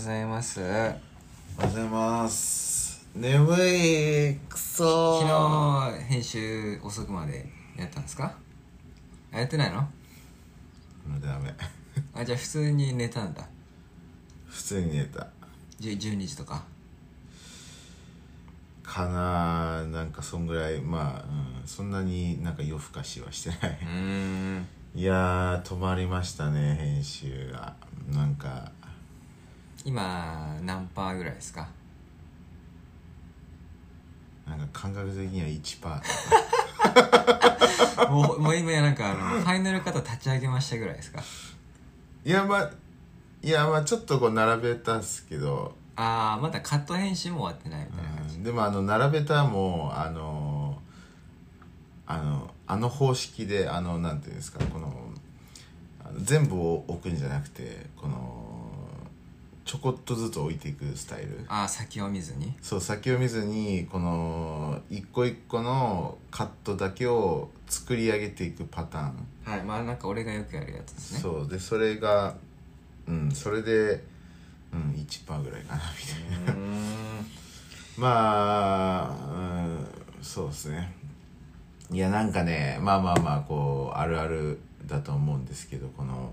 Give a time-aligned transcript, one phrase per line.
[0.00, 0.60] ざいます。
[0.60, 0.94] おはよ
[1.58, 3.06] うございます。
[3.14, 4.34] 眠い。
[4.48, 8.34] くそ昨ー日編集遅くまでやったんですか？
[9.30, 9.86] あやってないの？
[11.20, 11.54] ダメ。
[12.14, 13.46] あじゃあ普通に寝たんだ。
[14.48, 15.26] 普通に寝た。
[15.80, 16.64] 10 12時とか？
[18.82, 20.80] かななんかそんぐらい。
[20.80, 21.28] まあ、
[21.62, 23.78] うん、そんなになんか夜更かしはしてない。
[23.82, 23.88] うー
[24.60, 24.66] ん。
[24.94, 27.74] いやー止まりましたね編集が。
[28.08, 28.72] なんか
[29.84, 31.68] 今何パーぐらいですか？
[34.46, 41.22] なんか感覚的には1パー もうもう今やなんかあのファイナルカット立ち上げましたぐらいですか？
[42.24, 42.70] いやまあ
[43.42, 50.78] いやまあちょっとこう並べたんすけど、ああまだカット編集も終わってないみたいな感じ、うん、でもあの並べたもあの
[52.06, 54.92] あのあの方式であのなんていうんですかこの
[56.18, 58.39] 全部を置くんじゃなくてこの
[59.70, 61.44] ちょこっとずつ置いていくスタイル。
[61.46, 62.52] ああ先を見ずに？
[62.60, 69.26] そう先を見ずにこの一個一個のカットだけを作り上げていくパターン。
[69.44, 71.20] はいまあなんか俺がよくやるやつですね。
[71.20, 72.34] そうでそれが
[73.06, 74.02] うんそれで、
[74.72, 75.82] うん、1%ぐらいかな
[76.36, 76.52] みたいな。
[76.52, 77.26] うーん。
[77.96, 79.86] まあ、うん、
[80.20, 80.92] そうですね。
[81.92, 86.32] いやなんかねまあまあまあこうあるあるだと思うんですけどこの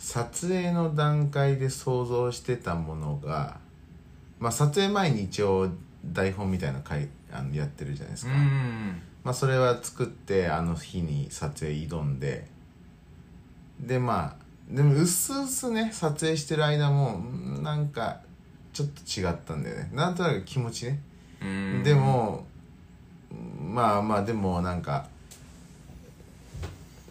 [0.00, 3.58] 撮影の段階で想像してたものが
[4.38, 5.68] まあ撮影前に一応
[6.04, 12.48] 台本みたいなのかいあのやってるじゃないですうか、んまあそれは作ってあの日に撮影挑んで。
[13.78, 18.20] でまあでもうすうすね撮影してる間もうんなんか
[18.72, 19.90] ちょっと違ったんだよね。
[19.92, 21.00] なんとなく気持ちね。
[21.42, 21.82] うん。
[21.84, 22.46] でも
[23.62, 25.08] まあまあでもなんか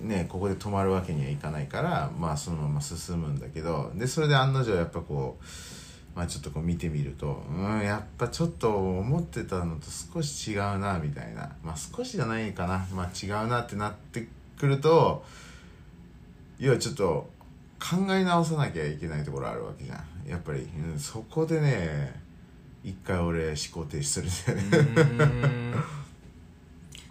[0.02, 5.44] ねここで止まるわけにはいかないからまあそのまま進むんだけどでそれで案の定やっぱこう
[6.18, 11.52] まあちょっとこう見てみるとうんやっぱちょっと思ってたのと少し違うなみたいな。
[11.64, 12.86] まあ少しじゃないかな。
[12.94, 15.24] まあ違うなってなってくると
[16.58, 17.30] 要はちょっと
[17.80, 20.30] 考え直さなきゃいけないところあるわけじゃん。
[20.30, 22.22] やっぱり、うん、そこでね
[22.84, 25.99] 一回俺思考停止するんだよね。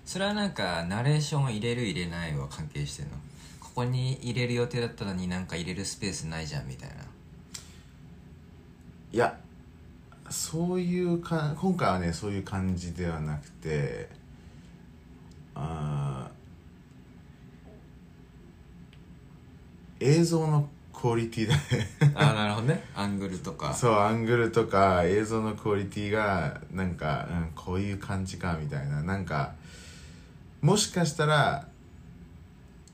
[0.08, 3.12] それはなんかナレーションを入れる入れないは関係してんの？
[3.60, 6.94] ここに入れる予定だったのになんか入れるスペースないじゃんみたいな。
[9.12, 9.38] いや
[10.30, 14.08] そういうか今回はねそういう感じではなくて
[15.54, 21.60] あー映像のクオリティだね。
[22.14, 22.82] ああなるほどね。
[22.94, 23.74] アングルとか。
[23.74, 29.02] そうアングルとか映像のクオリティがなんか、うん、こういう感じかみたいな。
[29.02, 29.52] なんか
[30.60, 31.68] もしかしたら、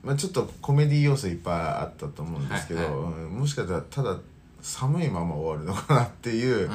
[0.03, 2.99] まあ、ちょっとコメディ要素いっぱいあったと思うんですけど、はいはい。
[2.99, 4.17] うんもしかしたらただ
[4.61, 6.69] 寒いまま終わるのかなっていう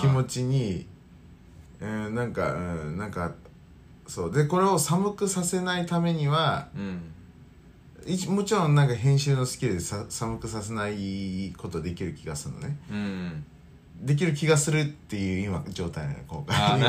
[0.00, 0.86] 気持ちに、
[1.80, 3.34] うん、なんか、うん、なんか
[4.06, 4.32] そう。
[4.32, 7.12] でこれを寒くさせないためにはうん。
[8.06, 12.78] 一もちろんなんか編集のスキルでさ寒くさせないことできる気がするのね。
[12.90, 13.44] うん
[14.00, 16.80] できる気がするっていう今状態 なの今回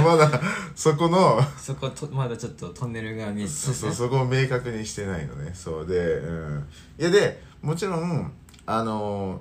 [0.00, 0.40] まだ
[0.74, 5.50] そこのそことまだちょっとトンネルが見えてたそうそうそこを明確にしてないのね。
[5.54, 6.68] そうでうん。
[6.98, 8.32] いやでもちろん
[8.66, 9.40] あの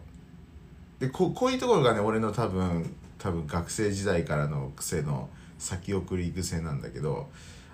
[0.99, 7.29] でここういうところがね俺の多分多分学生時代からの癖の先送り癖なんだけど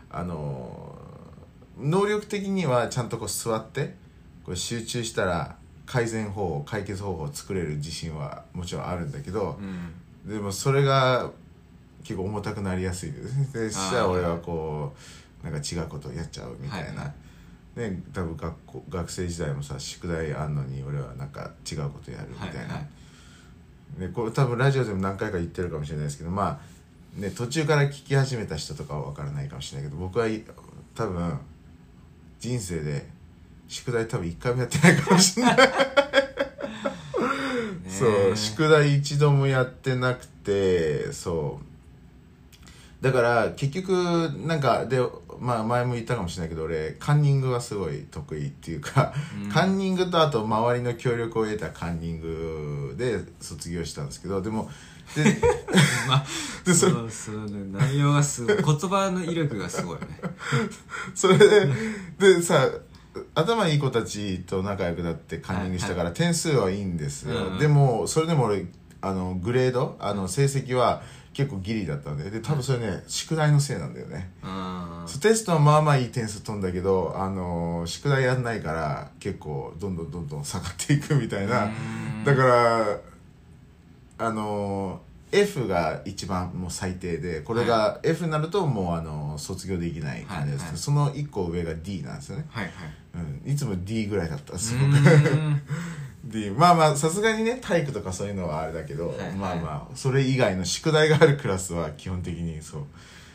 [0.09, 0.97] あの
[1.79, 3.95] 能力的にはちゃんとこう座って
[4.43, 9.57] これ集中したら改善方法解決方法を作れる自信はもちろんあるんだけど、
[10.25, 10.31] うん。
[10.31, 11.31] でもそれが
[12.03, 13.49] 結構重たくなりやすいですね。
[13.53, 14.93] でそしたら俺はこ
[15.41, 17.13] うなんか違うことをやっちゃうみたいな、はい
[17.77, 22.77] ね多分学校学生時代もさ宿題あんのに俺はなんか違うことやるみたいな、はいは
[23.97, 23.99] い。
[23.99, 26.59] でこれ多分ラジオでも何回か言ってるかもしれないですけどま
[27.17, 30.43] あね途中から聞き始めた人とかは分からないかもしれないけど僕はい
[30.95, 31.39] 多分
[32.39, 33.07] 人生で
[33.67, 35.57] 宿題多分一回もやってないかもしれない。
[35.57, 35.63] ね
[37.87, 43.03] そう宿題一度もやってなくてそう。
[43.03, 43.91] だから結局
[44.45, 44.99] なんかで、
[45.39, 49.49] まあ、前も言ったかもしれないけど俺カンニングはすごい得意っていうか、うん。
[49.51, 54.69] カンニングとあと周りの協力を得たカンニングで卒業したんですけどでも
[55.15, 55.23] で
[56.07, 56.25] まあ
[56.65, 57.51] でそれそうそうね。
[57.71, 58.55] 内容がすごい。
[58.57, 60.19] 言葉の威力がすごいよね。
[61.15, 61.69] それで
[62.19, 62.69] でさ
[63.35, 68.65] 頭いい子たちと仲良くなってカンニングしたから点数はいいんですよ、うんでもそれでも俺
[69.01, 71.01] あのグレードあの成績は
[71.33, 72.31] 結構ギリだったんで。
[72.31, 74.31] で多分それね宿題のせいなんだよね。
[75.21, 81.65] テストはまあまあいい点数取んだけどあの宿題やんないから結構どんどんどんどん下がっていくみたいな。
[81.65, 82.23] うん。
[82.23, 82.99] だから
[84.17, 84.99] あの
[85.31, 90.77] F が一番もう最低でこれが F になるともうあの卒業できない感じです、はいはい。
[90.77, 92.73] その1個上が D なんですよね、はいはい。
[93.45, 94.81] うん、いつも D ぐらいだったんですよ。
[94.81, 95.61] うーん。
[96.23, 99.31] D まあまあさすがにね体育とかそういうのはあれだけど、はいはい。
[99.31, 102.83] まあまあそれ以外の宿題があるクラスは基本的にそう。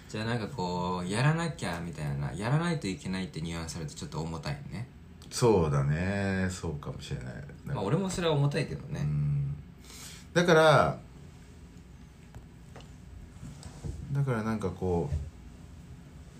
[0.08, 4.86] じゃあなんかこうやらなきゃみたいなやらないといけないってニュアンスされるとちょっと重たいね。
[5.30, 6.48] そうだね。
[6.50, 7.34] そうかもしれない。
[7.66, 9.54] まあ俺もそれは重たいけどうねん。
[10.34, 10.98] だから
[14.12, 15.10] だからなんかこ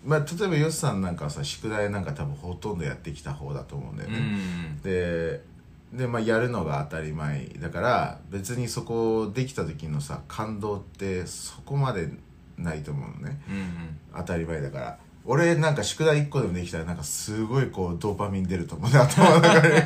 [0.05, 5.43] うまあ例えばヨシさんなんかはさ宿題なんか多分ほとんどやってきた方だと思うんだようね、んで
[5.93, 12.09] でまあやるのが当たり前だから別にそこできた時のさ感動ってそこまで
[12.57, 13.41] ないと思うのね。
[13.49, 13.99] うんうん。
[14.17, 14.99] 当たり前だから。
[15.25, 19.85] 俺なんか宿題1個でもできたらなんかすごいこうドーパミン出ると思うね頭の中で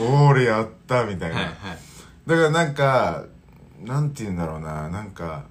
[0.00, 1.54] おー俺やったみたいな、はいはい。
[2.26, 3.24] だからなんか
[3.84, 4.88] なんて言うんだろうな。
[4.88, 5.44] なんか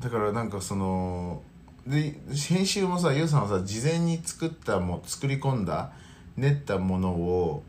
[0.00, 1.42] だからなんかその
[1.86, 5.92] で編集もさユウさんはさ事前に作ったも作り込んだ
[6.36, 7.62] 練ったものを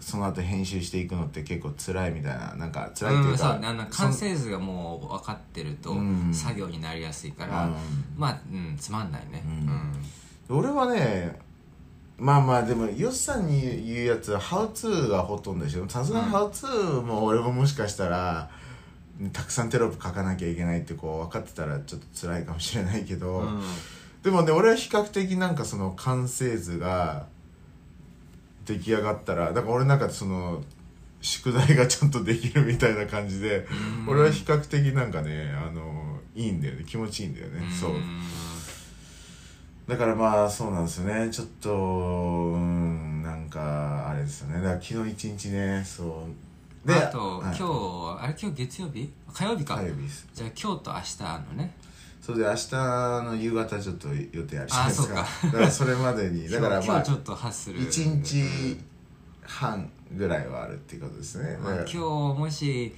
[0.00, 6.32] その後編集していくのって結構辛いみたいななんか辛いっていうか、うんそう完成図がもう分かってるとうん。
[6.32, 7.74] 作業になりやすいかそら、うん
[8.16, 9.42] まあ、うん、つまんないね。
[10.48, 10.56] うん。
[10.56, 11.38] 俺はね
[12.16, 15.88] まあまあでもヨシさんに言うやつは「ハウツーがほとんどでしょ。
[15.88, 18.50] さすがハウツーも俺ももしかしたら、
[19.32, 23.62] たくさんテロップ書かなきゃいけないってこう分かってたらちょっと辛いかもしれないけど、うん。
[24.22, 27.26] でもね俺は比較的なんかその完成図が
[28.64, 30.62] 出来上がったらだから俺の中でその
[31.20, 33.66] 宿題がちゃんとできるみたいな感じで、
[34.06, 34.12] うん。
[34.12, 36.84] 俺は比較的なんかねあのいいんだよね。
[36.86, 37.94] 気持ちいいんだよね、そう。
[39.88, 41.28] だからまあそうなんですよね。
[41.30, 44.62] ちょっとうんなんかあれですよね。
[44.62, 46.08] だから昨日一日ねそう
[46.86, 47.56] あと、はい。
[47.56, 47.66] 今
[48.18, 49.12] 日あれ今日月曜日？
[49.32, 50.28] 火曜日か、火曜日です。
[50.32, 51.74] じゃあ今日と明日のね。
[52.20, 52.72] それで明日
[53.24, 55.20] の夕方ちょっと予定あるじゃないですか。
[55.20, 56.48] あそうだからそれまでに。
[56.50, 58.78] だからまあちょっと発する1日
[59.42, 61.56] 半ぐらいはあるっていうことですね。
[61.62, 62.94] まあ今日もし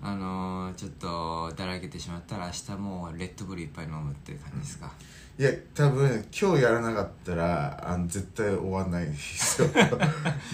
[0.00, 4.92] あのーちょっとだらけてしまったら明日もうレッドブルいっぱい飲むっていう感じですか、
[5.36, 9.68] いや多分今日やらなかったらあの絶対終わんないんですよ。
[9.74, 9.98] だか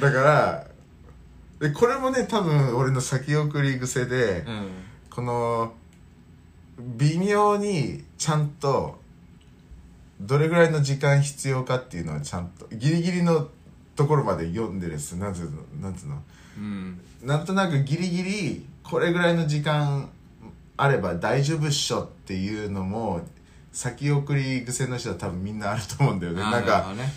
[0.00, 0.67] ら
[1.61, 4.69] でこれもね多分俺の先送り癖で、うん。
[5.11, 5.73] この
[6.79, 8.99] 微妙にちゃんと
[10.21, 13.49] どれぐらいの時間必要かっていうのはちゃんとギリギリの
[13.95, 15.12] ところまで読んでるす。
[15.12, 16.21] なんつうのなんつうの。
[16.59, 17.01] うん。
[17.23, 20.11] なんとなくギリギリこれぐらいの時間
[20.77, 23.21] あれば大丈夫っしょっていうのも
[23.73, 26.41] 先送り癖の人は多分みんなあると思うんだよね。
[26.41, 27.12] なんかね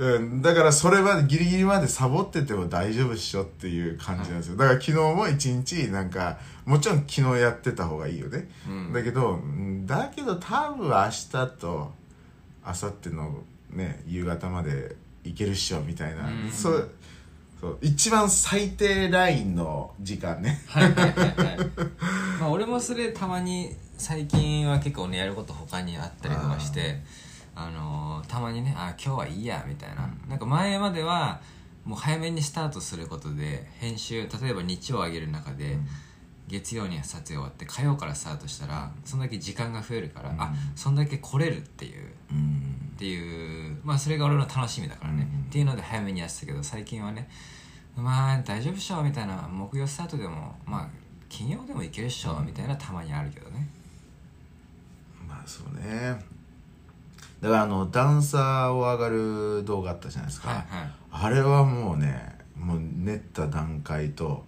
[0.00, 8.92] うん、だからそれまでギリギリまでサボってても大丈夫っしょっていう感じなんですよ、だから昨日も一日なんかもちろん昨日やってた方がいいよね、うん。
[8.94, 11.92] だけどうんだけど多分明日と
[12.64, 16.50] 明後日のね夕方までいけるっしょみたいな、うん。
[16.50, 16.90] そう
[17.60, 20.62] そう一番最低ラインの時間ね。
[20.66, 21.58] はいはいはいはい。
[22.40, 27.02] まあ俺もそれたまに最近は結構ねやること他にあったりとかして
[27.66, 31.40] あのーたまにねあ今日はいいやみたいな、なんか前までは
[31.84, 35.76] もう早めにスタートすることで編集例えば日曜上げる中で、
[36.46, 42.08] 月曜には撮影終わって火曜からスタートしたらそんだけ時間が増えるから、あそんだけ来れるっていう。
[42.32, 42.92] うん。
[42.96, 45.40] っていうまあそれが俺の楽しみだからね、うん。
[45.40, 47.28] っていうので早めにやってたけど最近はね
[47.96, 49.48] まあ大丈夫っしょみたいな。
[49.50, 50.88] 木曜スタートでもまあ
[51.28, 53.66] 金曜でもいけるっしょみたいなたまにあるけどね。
[55.26, 56.39] まあそうね
[57.40, 60.66] だからあのダンサーを上がる動画あったじゃないですか、はいはい。
[61.10, 64.44] あれはもうねもう練った段階と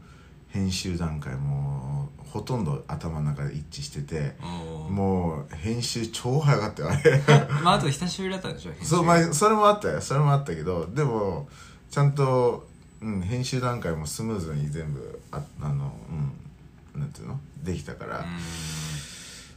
[0.49, 4.34] 編集段階もうほとんど頭の中で一致してて
[4.90, 7.22] もう編集超早かったよあれ。
[7.64, 8.87] まああと久しぶりだったでしょ編集。
[8.88, 11.49] そう、まあ、それもあったよそれもあったけどでも
[11.90, 12.66] ちゃんと、
[13.00, 15.92] うん、編集段階もスムーズに全部ああの
[16.94, 17.40] うんなんていうの？
[17.62, 18.22] できたから、う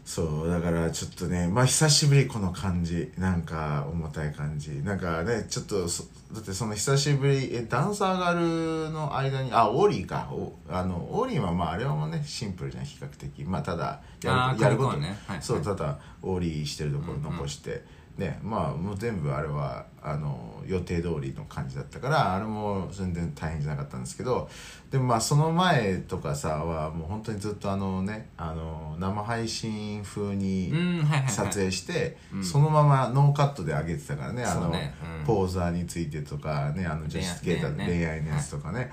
[0.06, 3.12] そうだからちょっとねまあ久しぶりこの感じ。
[3.18, 4.84] なんか重たい感じ。
[4.84, 10.30] なんかねちょっとそだってその久しぶりえダンサーガールの間にあオーリーか。
[10.32, 13.44] おあのオーリーはまああれはもうねシンプルじゃん比較的。
[13.46, 15.18] まあただやるやること、ンね。
[15.28, 15.42] はい。
[15.42, 17.84] そうただオーリーしてるところ残して、
[18.17, 24.48] ねまあもう全部あれはあの予定通りの感じだったからあれも全然大変じゃなかったんですけど
[24.91, 31.29] でもまあその前とかさはもう本当にずっとあのねあの生配信風にうんはいはいはい。
[31.29, 32.43] 撮影して、うん。
[32.43, 34.93] そのままノーカットで上げてたからねあのそうね。
[35.19, 35.25] うん。
[35.25, 37.98] ポーザーについてとかねあの女子スケーターの恋愛ね。
[37.98, 38.91] 恋愛のやつとかね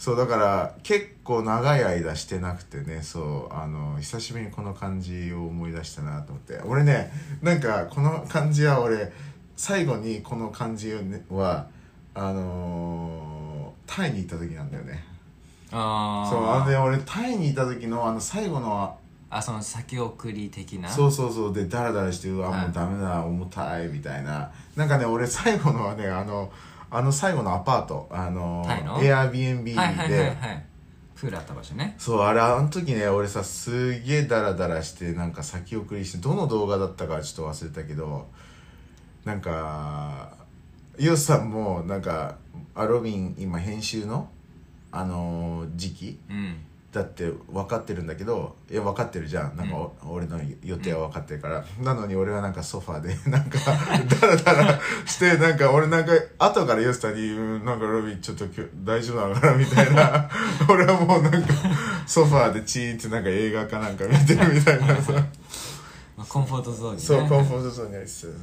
[0.00, 6.58] そうだから結構長い間してなくてねそうあの久しぶりにこの感じを思い出したなと思って。
[6.64, 9.12] 俺ねなんかこの感じは俺
[9.58, 10.94] 最後にこの感じ
[11.28, 11.66] は
[12.14, 15.04] あのータイに行った時なんだよね。
[15.70, 18.96] ああそうあのね俺タイにいた時のあの最後の
[19.28, 20.88] あその先送り的な？
[20.88, 21.52] そうそうそう。
[21.52, 22.60] でダラダラしてうわはい。
[22.62, 24.50] もうダメだ重たいみたいな。
[24.76, 26.50] なんかね俺最後のはねあの
[26.90, 30.66] あの最後のアパートあのタイの？Airbnb で、はいはいはいはい。
[31.14, 31.94] プールあった場所ね。
[31.98, 38.26] そうあれあの時ね俺さすげえダラダラしてなんか先送りしてどの動画だったかちょっと忘れたけど
[39.24, 40.32] なんか
[40.98, 42.38] ヨウさんもなんか
[42.74, 44.30] アロビン今編集の？
[44.90, 46.18] あの時期？
[46.30, 46.56] うん
[46.92, 49.56] だって分かってるんだけどいや分かってるじゃん。
[49.56, 53.58] なんかお、俺の予定は分かってるから、なのに俺はなんかソファーで なんか
[54.20, 60.28] ダラダラしてなんか俺なんか後からヨスタにうん「なんかロビンちょっと今日大丈夫なのかな」みたいな。
[60.68, 61.54] 俺はもうなんか
[62.06, 65.12] ソファーでチーンってなんか映画かなんか見てるみたいなさ。
[66.18, 67.02] まあコンフォートゾーンにね。
[67.06, 68.36] そうコンフォートゾーンにありつつ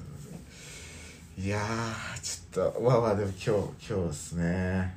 [1.38, 4.96] いやーちょっとまあまあでも今日今日ですね。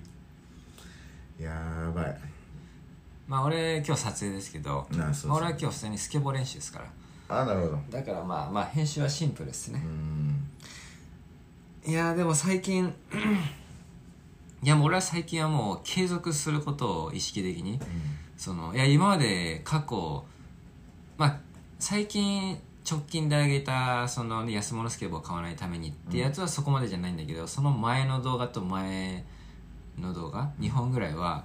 [1.41, 1.51] や
[1.95, 2.30] ばい
[3.31, 5.31] まあ俺今日撮影ですけどそうそう。
[5.31, 7.43] まあ俺は今日普通にスケボー練習ですから。
[7.43, 7.79] あなるほど。
[7.89, 9.81] だからまあまあ編集はシンプルですね。
[9.85, 10.51] うん。
[11.87, 12.93] いやーでも最近
[14.65, 17.79] いやもう俺は最近はもう継続することを意識的に
[18.37, 20.25] そのいや今まで過去
[21.17, 21.41] まあ
[21.79, 22.59] 最近
[22.91, 29.25] 直近で上げたその、ね、安物スケボーを買わないためにってやつはそこまでじゃないんだけど、その前の動画と前
[29.97, 31.45] の動画2本ぐらいは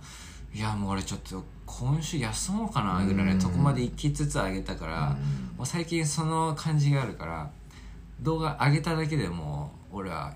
[0.51, 5.17] いやもう俺ちょっと今週休もうかなぐらいのとこまで行きつつ上げたから、
[5.57, 7.50] もう最近その感じがあるから
[8.22, 10.34] 動画上げただけでもう俺は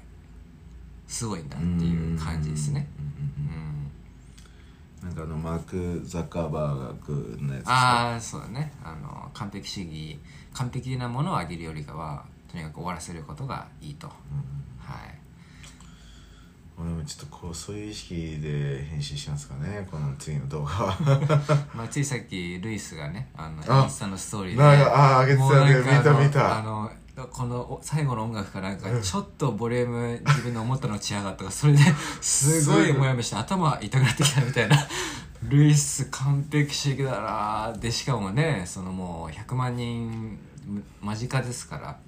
[1.07, 2.87] すごいんだっていう感じですね。
[5.01, 5.07] うん。
[5.07, 8.73] なんかあのマーク・ザッカーバーグのやつああそうだね。
[8.83, 10.19] あの完璧主義
[10.53, 15.18] 完璧なものを上げるよりかはとにかく終わらせることがいいと、はい
[16.81, 20.97] 俺もちょっとこうそういう意識で編集しますかねこの次の動画は。
[21.75, 24.63] まあ、ついさっきルイスがねあのあインスタのストーリーで。
[24.63, 26.59] あー上げてたね見た見た。
[26.59, 26.89] あの
[27.31, 31.79] このお最後の音楽かなんかちょっとボリューム自分の思ったの違かったからそれで
[32.21, 34.77] すごいモヤモヤして頭痛くなってきたみたいな。
[35.43, 40.37] ルイス完璧主義だなでしかもねそのもう100万人
[41.01, 41.99] 間近ですか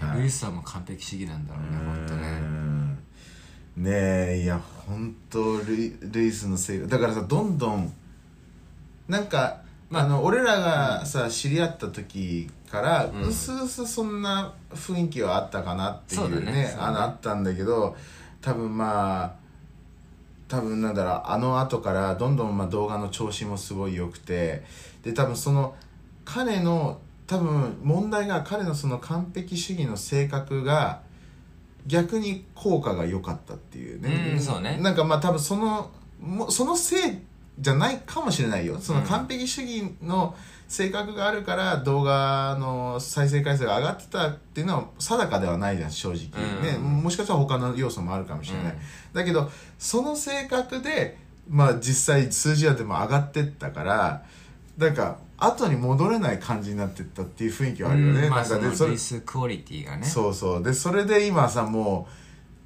[0.00, 0.18] ら、はい。
[0.18, 2.28] ルイスはもう完璧主義なんだろうね本当ね。
[2.28, 2.98] うん
[3.76, 7.92] ねえいや本当ルイルイスのせいだからさどんどん
[9.08, 13.28] なんか、まああの俺らがさ、知り合った時から、うん。
[13.28, 16.66] うすうすそんな雰囲気はあったかなっていうそうねだね。
[16.66, 16.86] そうだね。
[16.88, 17.96] あのあったんだけど
[18.40, 19.34] 多分まあ
[20.48, 24.64] 多分なんだろうあの後からどんどんまあ動画の調子もすごい良くて
[25.02, 25.74] で多分その
[26.24, 31.00] 彼の多分問題が彼のその完璧主義の性格が
[31.86, 34.78] 逆に効果が良かったっていうね、うんそうね。
[34.80, 35.90] なんかまあ多分その
[36.20, 37.18] もそのせい
[37.58, 38.78] じゃないかもしれないよ。
[38.78, 40.34] その完璧主義の
[40.68, 46.62] 性格があるから動画の再生回数が上がってたっていうのは定かではないじゃん正直、うん。
[46.62, 48.78] ねもしかしたら他の要素もあるかもしれない、うん。
[49.12, 54.24] だけどその性格でまあ実際数字はでも上がってったから
[54.76, 60.04] なんか後に戻れない感じになってったっていう雰囲気はあるよね、うんまあなんかでそれそのルイスクオリティがね。
[60.04, 60.62] そうそう。
[60.62, 62.12] でそれで今さもう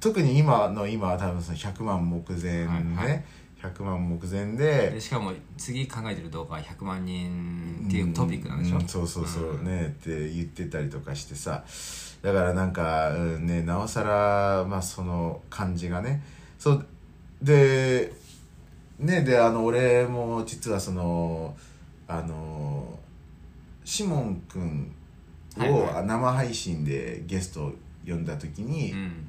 [0.01, 3.23] 特に今の今は多分その100万目前ね、はいはい。
[3.61, 4.91] 100万目前で。
[4.91, 9.65] でしかも次考えてる動画は100万人っていうトピックなんでしょ、うんそうそうそう、うん。
[9.65, 11.63] ねって言ってたりとかしてさ。
[12.21, 16.23] だからなんか、うん、ねなおさらまあその感じがね。
[16.57, 16.85] そう。
[17.41, 18.13] で
[18.99, 21.55] ねであの俺も実はその
[22.17, 22.99] あの
[23.83, 24.91] シモン君
[25.57, 27.71] を生配信でゲスト
[28.07, 29.27] 呼んだ時に、うん。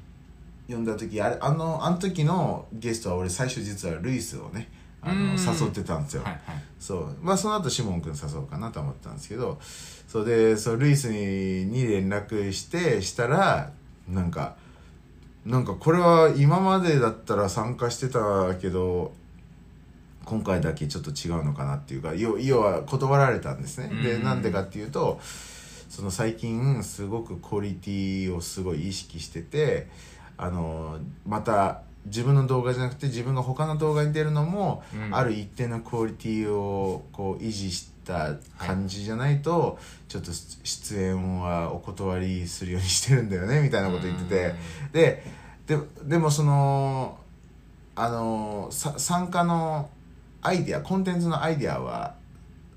[0.69, 4.69] 呼んだ時あれあのあの時のゲストは俺最初実はルイスをね
[5.01, 6.41] あのうん誘ってたんですよ、はいはい。
[6.79, 7.17] そう。
[7.21, 9.59] まあその後シモン君誘おうかなと思ったんですけど
[10.07, 13.71] そうでそうルイスにに連絡してしたら
[14.07, 14.55] なんか
[15.45, 19.11] なんかこれは今までだったら参加してたけど
[20.25, 24.23] 今回だけちょっと違うのかなっていうか要要は断られたんですね、でうん。
[24.23, 25.19] なんでかっていうと
[25.89, 29.87] その最近すごくクオリティをすごい意識してて
[30.37, 35.15] ああのまた自分の動画じゃなくて自分が他の動画に出るのも、うん。
[35.15, 44.55] ある一定のクオリティをこう維持した感じじゃないと、ちょっと出演はお断りするようにしてるんだよねみたいなこと言ってて、
[44.91, 45.23] で
[45.65, 47.17] ででもその
[47.95, 49.89] あのさ参加の
[50.43, 52.15] アイディアコンテンツのアイディアは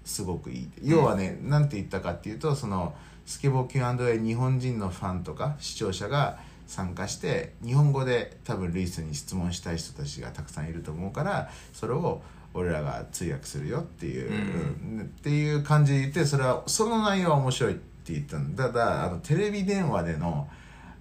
[0.05, 0.69] すごくいい。
[0.83, 2.95] 要はね、なんて言ったかっていうとその
[3.27, 12.23] スケボー Q&A 日本人のファンとか視聴者が参加して日本語で多分ルイスに質問したい人たちがたくさんいると思うからそれを
[12.55, 14.99] 俺らが通訳するよっていう、うん。
[14.99, 20.49] うんっていう感じで言ってそれはその内容は面白いって言ったんだただあのテレビ電話での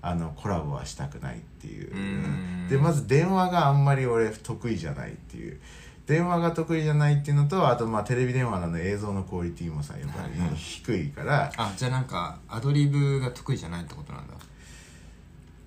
[0.01, 2.67] あのコラボはしたくないっていう、うん。
[2.69, 5.59] でまず電話があんまり俺得意じゃないっていう
[6.05, 10.55] 電話が得意じゃないっていうのとあとまあテレビ電話なので映像のクオリティもさやっぱりはいはい。
[10.55, 11.51] 低いから。
[11.57, 14.33] あじゃあなんかアドリブが得意じゃないってことなんだ。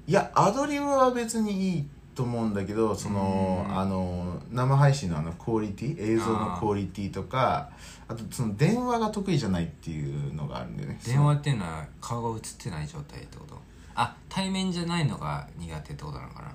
[0.07, 3.79] いやアドリブは別にいいと思うんだけどそのうん。
[3.79, 7.71] あの生配信のあのクオリティ映像のクオリティとか
[8.07, 11.01] あとその電話が得意じゃないっていうのがあるんだよね。
[11.05, 13.59] 電話っていうのは顔が映ってない状態ってこと？
[13.97, 16.53] あ対面じゃないのが苦手ってことなのかな？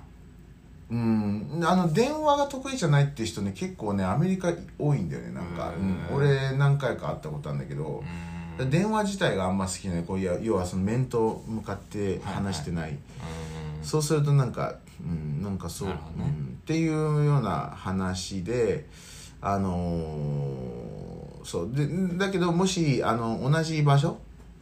[0.90, 1.60] うん。
[1.64, 5.98] あの電話が得意じゃないっていう人ね結構ねアメリカ多いんだよねなんか、うん。
[6.10, 6.16] うん。
[6.16, 8.02] 俺何回か会ったことあるんだけど、
[8.58, 8.70] うん。
[8.70, 10.04] 電話自体があんま好きない。
[10.04, 12.98] こういや要はその面と向かって話してない、うん。
[13.82, 15.94] そうするとなんか、うん、なんかそう、ね。
[16.18, 16.58] うん。
[16.62, 18.86] っていうような話で
[19.40, 21.70] あのーそう。
[21.72, 21.86] で
[22.16, 24.18] だけどもしあの同じ場所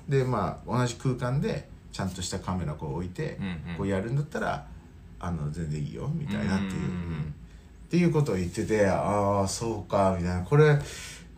[0.09, 3.39] でまあ同じ空間でちゃんとしたカメラこう置いて、
[3.77, 4.67] こうやるんだったら
[5.23, 7.35] あの全然いいよみたいなっていう、うんうんうん。
[7.87, 10.43] っていうことを言っててああそうかみたいな。
[10.45, 10.79] これ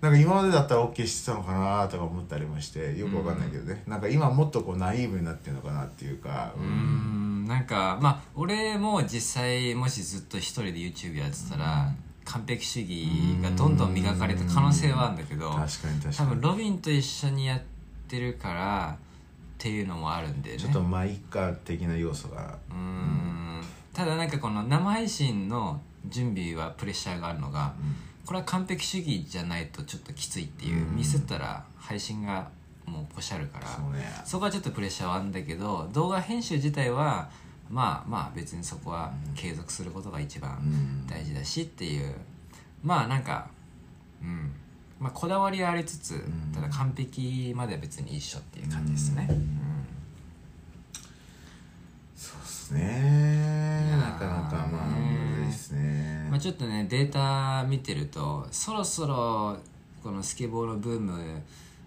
[0.01, 11.91] なんか今までだったら OK してたのかなとか思ったりもしてよくわかんないけどね、なんか今もっとこうナイーブになってるのかなっていうか、うーんなんかまあ俺も実際もしずっと一人で YouTube やってたら、
[12.27, 13.09] 完璧主義
[13.43, 16.31] がどんどん磨かれた可能性はあるんだけど確かに確多かに。
[16.37, 17.63] 分ロビンと一緒にやっ
[18.07, 20.59] てるからっていうのもあるんでね。
[20.59, 22.59] ちょっとマイカ的な要素が。
[22.69, 23.54] うーん
[23.95, 27.73] ただなんかこの生配信の準備はプレッシャーがあるのが、
[28.27, 30.97] これは完璧主義じゃないとちょっときついっていう、うん。
[30.97, 32.49] ミスったら配信が
[32.87, 33.67] もうポシャるから
[33.99, 34.05] ね。
[34.25, 37.31] そこはちょっとプレッシャーはあるんだけど動画編集自体は
[37.71, 41.07] まあまあ別にそこは継続することが一番うん。
[41.07, 42.15] 大事だしっていう。
[42.83, 43.49] まあなんか
[44.23, 44.53] うん。
[44.99, 46.53] まあこだわりはありつつ、ん。
[46.55, 49.37] ただ完璧までは別に一緒っていう感じですね、うん。
[49.37, 49.49] うん。
[52.17, 53.74] そうっすね
[54.05, 56.29] なかなかまあむずいっすね。
[56.31, 59.57] まあ、ちょっとねデータ見てるとそろそろ
[60.03, 61.43] このスケボーのブーム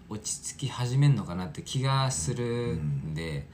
[0.08, 3.46] 落ち着き始めんのかなって気がするんで、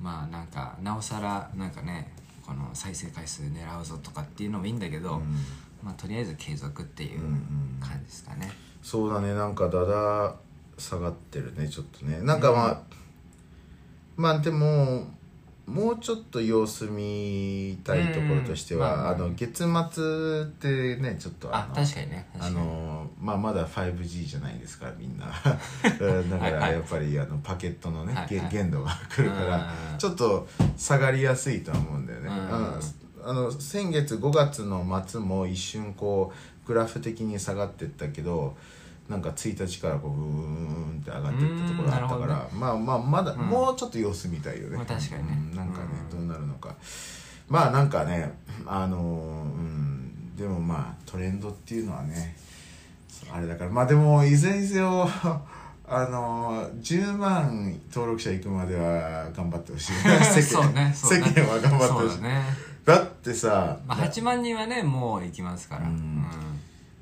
[0.00, 2.12] まあなんかなおさらなんかね
[2.46, 5.36] この再生回数狙うぞとかっていうのもいいんだけど、うん。
[5.82, 8.50] まあとりあえず継続っていううんうん感じですかね。
[8.82, 10.34] そうだねなんかだだ
[10.78, 12.20] 下がってるねちょっとね。
[12.22, 12.82] なんかまあ、
[14.16, 15.06] まあでも
[15.66, 19.16] もうちょっと様子見たいところとしては、うんまああ。
[19.16, 22.26] の月末ってねちょっとあの確かにね。
[22.34, 25.26] 確あのまあまだ 5G じゃないですからみんな。
[25.26, 28.50] う んだからやっぱりあのパケットのね、はいはい。
[28.50, 29.56] げ限度が来るから
[29.92, 29.98] うん。
[29.98, 36.32] ちょっと下がりやすいとは思うんだよね、あの先月5月の末も一瞬こ
[36.64, 38.56] うグラフ的に下がってったけど
[39.08, 43.38] なんか1日からこうブーンって上がっていったところあったから、うんなるまあまあまだ、ん。
[43.38, 45.38] もうちょっと様子見たいよね、まあ確かにね。
[45.52, 46.28] うんなんかね、うん。
[46.28, 46.74] どうなるのか。
[47.48, 48.32] まあなんかね
[48.66, 52.36] あのうんでもまあトレンドっていうのはね
[53.32, 53.70] あれだから。
[53.70, 55.08] まあでもいずれにせよ
[55.88, 59.92] あの10万登録者いくまでは頑張ってほしい。
[60.34, 60.92] 世 そうねね。
[60.94, 62.22] 世間は頑張ってほしい。
[62.22, 62.42] だね、
[62.84, 66.26] だってさ、まあ、8万人はねもう行きますから、うん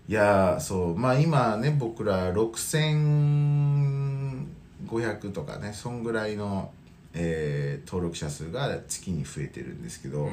[0.06, 0.96] いやーそう。
[0.96, 6.70] まあ今ね僕ら6500とかねそんぐらいの、
[7.14, 10.30] えー登録者数が月に増えてるんですけど、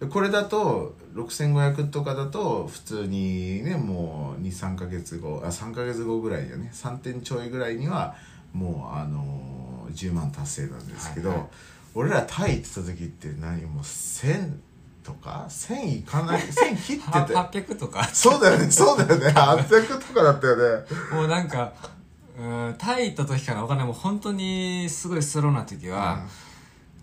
[0.00, 0.10] うん。
[0.10, 6.70] これだと6500とかだと普通にねもう23か月後あ3か月後ぐらいにはね。
[6.72, 8.14] 3点ちょいぐらいには
[8.52, 11.48] もうあのー10万達成なんですけど、はいはい。
[11.94, 14.54] 俺らタイ行ってた時って何もう1000
[15.02, 17.34] とか1000いかない 1000切ってて。
[17.34, 18.04] は800とか。
[18.12, 19.26] そうだよねそうだよね。
[19.28, 20.84] 800とかだったよね。
[21.12, 21.72] もうなんか、
[22.38, 26.20] うん、タイ行った時からお金もう本当にすごいスローな時は、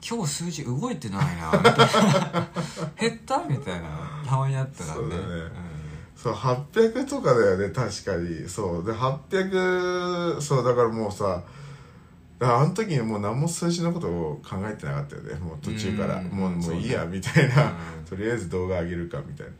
[0.08, 2.48] 今日数字動いてないな、みたいな。
[3.00, 3.90] 減ったみたいな。
[4.28, 5.02] たまにあったからね。
[5.02, 5.70] そうだね。
[6.16, 8.50] そう800とかだよね確かに。
[8.50, 8.86] そう。
[8.86, 11.44] で800そうだからもうさ
[12.42, 15.36] あの時にもう何も数字のことを考えてなかったよね。
[15.36, 16.20] もう途中から。
[16.20, 16.28] うん。
[16.28, 18.06] もうもそういいやみたいな、うん。
[18.06, 19.54] とりあえず動画上げるかみたいな。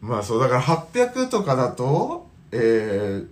[0.00, 3.22] まあそうだから800とかだとえ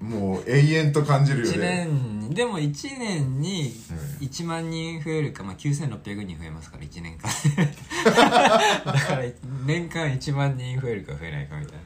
[0.00, 3.72] ー、もう永遠と感じるよ1ね年にでも1年に
[4.20, 4.26] うん。
[4.26, 7.30] 1万人増えるか、まあ、9600人増えますから1年間。
[8.92, 9.22] だから
[9.64, 11.76] 年間1万人増えるか増えないかみたい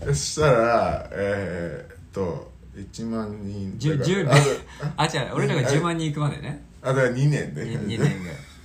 [0.00, 0.06] な。
[0.06, 4.60] そしたらえー、っと1万人10だから10
[4.96, 5.34] あ年あ違う。
[5.34, 6.64] 俺らが10万人いくまでね。
[6.82, 8.16] あだから2年で、2, 年ぐらい。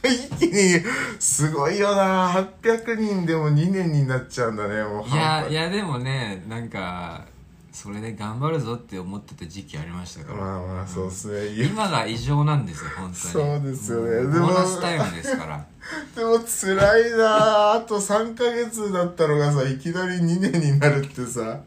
[0.04, 0.82] 一気に
[1.20, 2.32] すごいよな。
[2.32, 5.08] 800人でも2年になっちゃうんだねもう。
[5.08, 7.26] いやいやでもねなんか
[7.74, 13.16] それで頑張るぞって思ってた時期ありましたから、まあまあそうっすね、今が異常なんですよ本当に。
[13.16, 14.34] そうですよね。
[14.34, 14.48] でも。
[14.48, 15.66] ボーナスタイムですから。
[16.16, 17.74] でも辛いな。
[17.74, 21.60] あと3ヶ月だったのがさいきなり2年になるってさ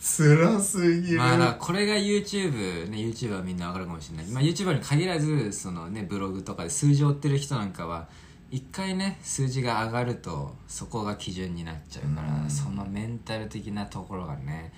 [0.00, 8.08] 辛すぎる、まあだからこれが YouTube ね YouTuber はみんなわかるかもしれない、まあ、YouTuber に限らずそのねブログとかで数字を追ってる人なんかは
[8.50, 12.50] 一回ね数字が上がるとそこが基準になっちゃうから、うん。
[12.50, 14.72] そのメンタル的なところがね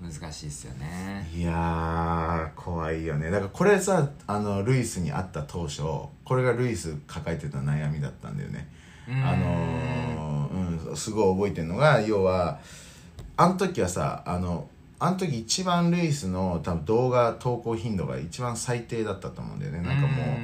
[0.00, 1.26] 難しいですよね。
[1.34, 3.30] いやー怖いよね。
[3.30, 5.82] だからこれさあのルイスに会った当初
[6.24, 8.68] これがルイス抱えてた悩みだったんだよね。
[9.08, 9.24] うん。
[9.24, 12.60] あのーうんすごい覚えてるのが要は
[13.36, 14.68] あの時はさあの
[14.98, 19.80] あの時一番ルイスの多分動画投稿頻度が一番最低だったと思うんだよね。
[19.80, 20.36] なんかもう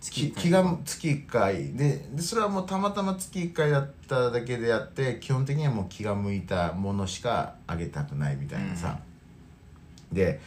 [0.00, 1.72] 月き気が月1回。
[1.74, 8.98] ででそれはもうたまたま月1回だっただけであって基本的にはもう気が向いたものしかあげたくないみたいなさ、
[10.12, 10.40] で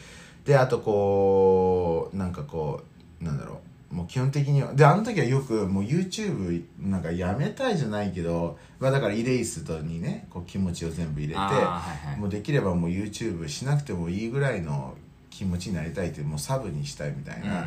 [0.44, 2.82] であとこうなんかこ
[3.20, 4.74] うなんだろうもう基本的には。
[4.74, 12.20] であの時はよくもう YouTube なんかやめたいじゃないけど、まあ、だからイレイストにねこう気持ちを全部入れて、はいはい。
[12.20, 14.94] もうできればもう YouTube しなくてもいいぐらいの
[15.30, 17.66] 気持ちになりたいってもうサブにしたいみたいな、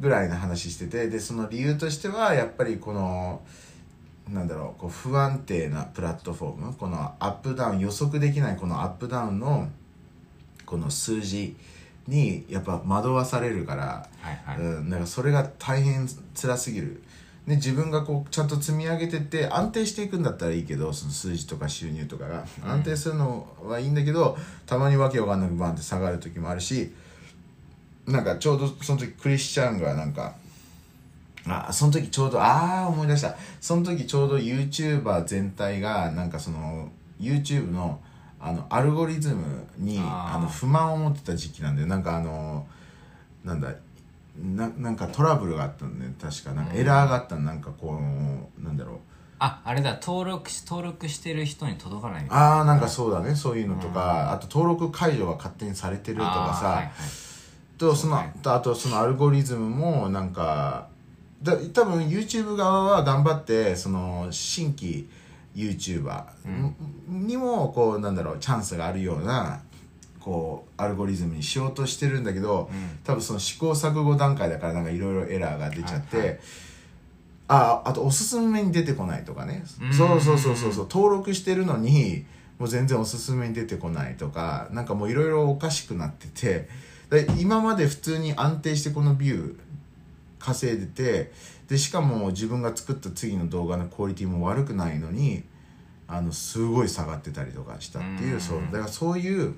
[0.00, 3.42] ぐらいの話しててでその理由としてはやっぱりこの
[4.28, 9.68] なんだろうこう不安定なプラットフォームこのアップダウン予測できないこのアップダウンの
[10.64, 11.56] この数字
[12.10, 14.58] にやっぱ惑わされるから、はいはい。
[14.58, 17.02] うん、だからそれが大変辛すぎる。
[17.46, 22.44] で自分がこうちゃんと積み上げてって安定していくんだったらいいけどその数字とか収入とかが。
[22.62, 26.92] 安定するのはいいんだけど、たまにわけわかんなくバンって下がる時もあるし
[28.06, 30.34] なんかちょうどその時クリスチャンがなんか
[31.46, 33.34] あその時ちょうどああ思い出した。
[33.60, 38.00] その時ちょうど YouTuber 全体がなんかその YouTube の
[38.40, 42.66] あのアルゴリズムにあの不満を持ってた時期なんでなんかあの
[43.44, 43.74] なんだ
[44.38, 48.00] ななんかトラブルがあったんで確かなんかエラーがあったのなんかこ
[48.58, 48.96] うなんだろう。
[49.42, 52.56] ああれだ登録し登録してる人に届かないみたいな。
[52.58, 53.34] ああなんかそうだね。
[53.34, 56.92] そういうのとか、あと登録解除が勝手にされてるとかさ、あーはいはい。
[57.78, 60.88] とそのあとそのアルゴリズムもなんか
[61.42, 65.08] だ多分 YouTube 側は頑張ってその新規
[65.54, 66.24] YouTuber
[67.08, 69.60] にもこうなんだろうチャンスがあるような
[70.20, 72.98] こうアルゴリズムにしようとしてるんだけど、うん。
[73.04, 76.38] 多分その試行錯誤段階だからなんかいろいろエラーが出ちゃって、はいはい。
[77.48, 79.64] ああとおすすめに出てこないとかね。
[79.82, 79.92] うん。
[79.92, 80.88] そうそうそうそうそう。
[80.90, 82.26] 登録してるのに
[82.58, 86.68] もう全然おすすめに出てこないとかなんかもういろいろおかしくなってて。
[87.10, 89.56] で今まで普通に安定してこのビュー
[90.38, 91.32] 稼いでて
[91.70, 95.44] でしかも自分が作った次の動画のクオリティも悪くないのに
[96.08, 98.40] あのすごい下がってたりとかしたっていううん。
[98.40, 98.62] そう。
[98.72, 99.54] だからそういう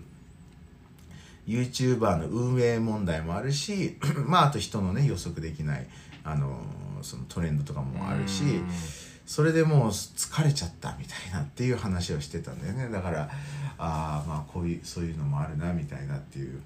[1.49, 3.97] YouTuber の運営問題もあるし
[4.29, 5.87] まああと人のね予測できない
[6.23, 6.61] あの
[7.01, 8.69] そのトレンドとかもあるしうん。
[9.25, 12.91] それでもう疲れちゃったみたいなっていう話をしてたんだよね。
[12.91, 13.31] だから
[13.79, 16.61] ああまあこういうそういうのもあるなみたいなっていう。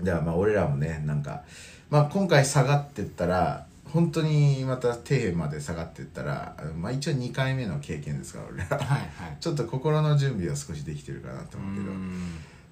[0.00, 1.42] だからまあ俺らもねなんか、
[1.90, 9.08] まあ、今回下がってったら本当にまた底辺まで下がってったらまあ一応2回目の経験ですから俺らはいはい。
[9.38, 11.92] ちょっと心の準備は少しできてるかなとう思うけど。
[11.92, 12.12] ん。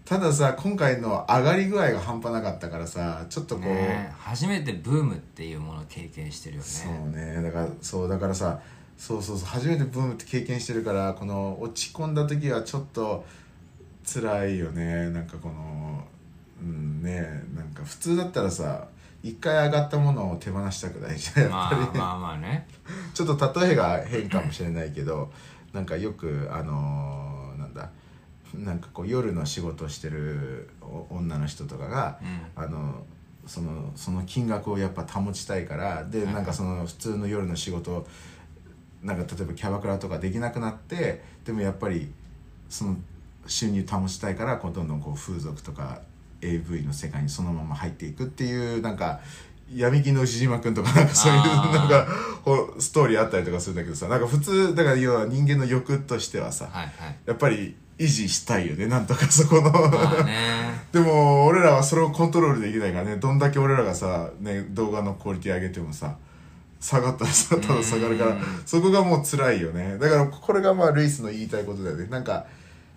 [0.05, 6.69] たださ今回の上がり具合が半端なかったからさちょっとこう、ね初めてブームっていうものを経験してるよね。
[6.69, 7.41] そうね。
[7.41, 8.59] だからそうだからさ
[8.99, 13.25] そうそうそう初めてブームって経験してるからこの落ち込んだ時はちょっと
[14.05, 15.11] 辛いよね。
[15.11, 16.03] なんかこの
[16.61, 18.89] うんねなんか普通だったらさ
[19.23, 22.67] 一回上がったものを手放したくないじゃんやっまぱり、あまあまあね。
[23.15, 25.31] ちょっと例えが変かもしれないけど
[25.73, 27.91] なんかよくあのーなんだ
[28.55, 32.19] なんかこう夜の仕事をしてるお女の人とかが、
[32.57, 32.65] うん。
[32.65, 33.05] あの
[33.47, 36.35] そのその金額をやっぱ保ちたいからではい。
[36.35, 38.07] なんかその普通の夜の仕事
[39.03, 42.13] なんか例えばキャバクラとかできなくなってでもやっぱり
[42.69, 42.97] その
[43.47, 46.01] 収入保ちたいからこうどんどんこう風俗とか
[46.43, 49.21] AV の世界にそのまま入っていくっていうなんか
[49.75, 52.07] 闇金の牛島君とかなんかそういうなんか
[52.43, 57.17] ほストーリーあったりとかするんだけどさなんか普通だから要は人間の欲としてはさはいはい。
[57.27, 59.71] やっぱり維持したいよねなんとかそこの、
[60.93, 66.17] でも俺らはそれをコントロールできないからねどんだけ俺らがさ、ね、動画のクオリティ上げてもさ
[66.81, 69.99] 下がったらさただ下がるからそこがもう辛いよね。
[69.99, 72.09] だからこれがまあルイスの言いたいことだよね。
[72.09, 72.47] なんか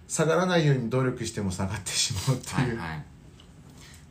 [0.08, 3.06] 下がらないように努力しても下がってしまうっていう、はいはい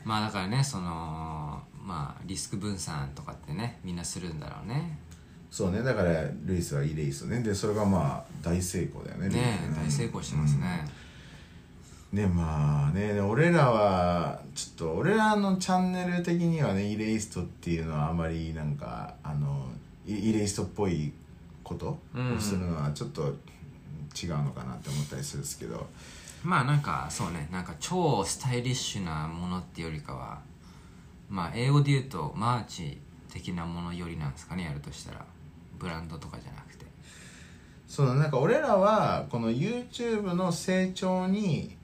[0.04, 4.98] まあだからねそのまあリスク分散とかってねみんなするんだろうね。
[5.50, 5.82] そうね。
[5.82, 7.40] だからルイスはいいレースね。
[7.40, 9.98] でそれがまあ大成功だよねねルイス。
[9.98, 10.84] 大成功してますね、
[12.12, 19.66] ねまあね俺らはちょっと俺らのチャンネル的にはねイレイストっていうのはあまりなんかあの
[20.06, 21.12] イイレイストっぽい
[21.62, 21.98] ことを
[22.38, 23.22] するのはちょっと
[24.22, 25.86] 違うのかなって思ったりするんですけど、
[26.44, 30.40] まあなんかそうねなんか超スタイリッシュなものってよりかは
[31.28, 33.00] まあ英語で言うと merch
[33.32, 35.24] 的なものよりなんですかねやるとしたら。
[35.76, 36.86] ブランドとかじゃなくて。
[37.86, 41.76] そのなんか俺らはこの YouTube の成長に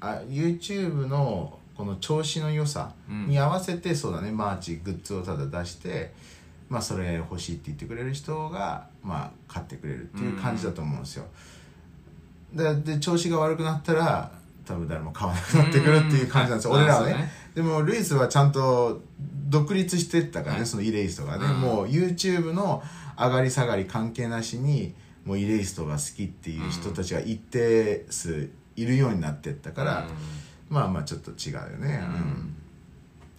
[0.00, 4.30] あ YouTube のこの調子の良さに合わせて、そうだね。
[4.30, 6.12] merch グッズをただ出して
[6.68, 11.24] まあそれ欲しいって言ってくれる人がまあ買ってくれるっていう感じだと思うんですよ、
[12.52, 14.30] でで調子が悪くなったら
[14.64, 17.30] 多分誰も買わなくなってくるっていう感じなんですよ、うん俺らはね,、ね。
[17.54, 19.02] でもルイスはちゃんと
[19.48, 21.60] 独立してったからね、はいそのイレイストがね、うん。
[21.60, 22.82] もう YouTube の
[23.18, 30.06] 上がり下がり関係なしにもうイレイストが好きっていう人たちが一定数いるようになってったから、
[30.68, 32.02] まあまあちょっと違うよね、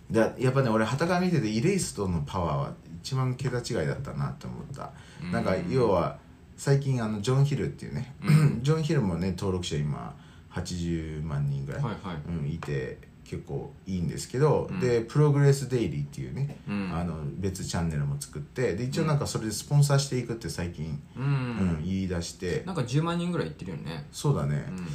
[0.10, 0.16] うん。
[0.16, 4.92] だやっぱね俺はたから見ててイレイストのパワーは一番桁違いだったなって思った、
[5.24, 5.32] うん。
[5.32, 6.18] なんか要は
[6.60, 8.14] 最近あのジョン・ヒルっていうね、
[8.62, 10.14] ジョン・ヒルもね登録者今
[10.52, 12.18] 80万人ぐらい、はいはい。
[12.28, 14.80] うん、いて結構いいんですけど、うん。
[14.82, 16.92] でプログレスデイリーっていうね、うん。
[16.94, 22.64] あの別チャンネルも作ってで一応なんかそれでスポンサーしていくって最近、ううんん言い出して。
[22.66, 24.06] なんか10万人ぐらいいってるよね。
[24.12, 24.88] そうだね、うん。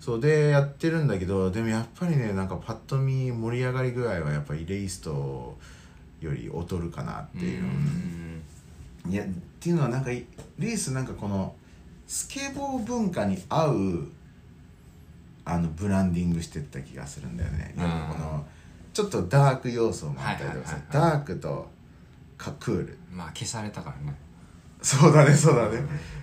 [0.00, 5.56] そうでやってるんだけどでもやっぱりねなんかパッと見盛り上がり具合はやっぱりレイスト
[6.20, 8.33] より劣るかなっていう、うん
[9.08, 9.26] いやっ
[9.60, 10.24] ていうのはなんかい
[10.58, 11.54] レースなんかこの
[12.06, 14.08] スケボー文化に合う
[15.44, 17.82] あのブランディングしてった気がするんだよね、うん。
[17.82, 18.46] この
[18.92, 21.70] ちょっとダーク要素もあったりとかさ、はいはいはいダークと
[22.38, 22.98] かクール。
[23.12, 24.14] まあ消されたからね。
[24.80, 25.82] そうだねそうだね。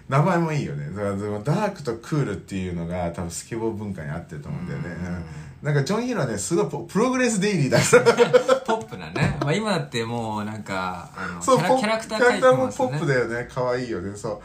[0.09, 0.89] 名前もいいよね。
[0.89, 13.47] だからダークとクールっていうのが多分スケボー文化に合ってると思うんだよね、うんなんかジョン・ヒルはねすごいポ Progress Daily だから ポップなね、まあ、今だってもうなんかあのそうキャラクターキャラクターもポップだよね。
[13.49, 14.15] 可愛いよね。
[14.15, 14.41] そ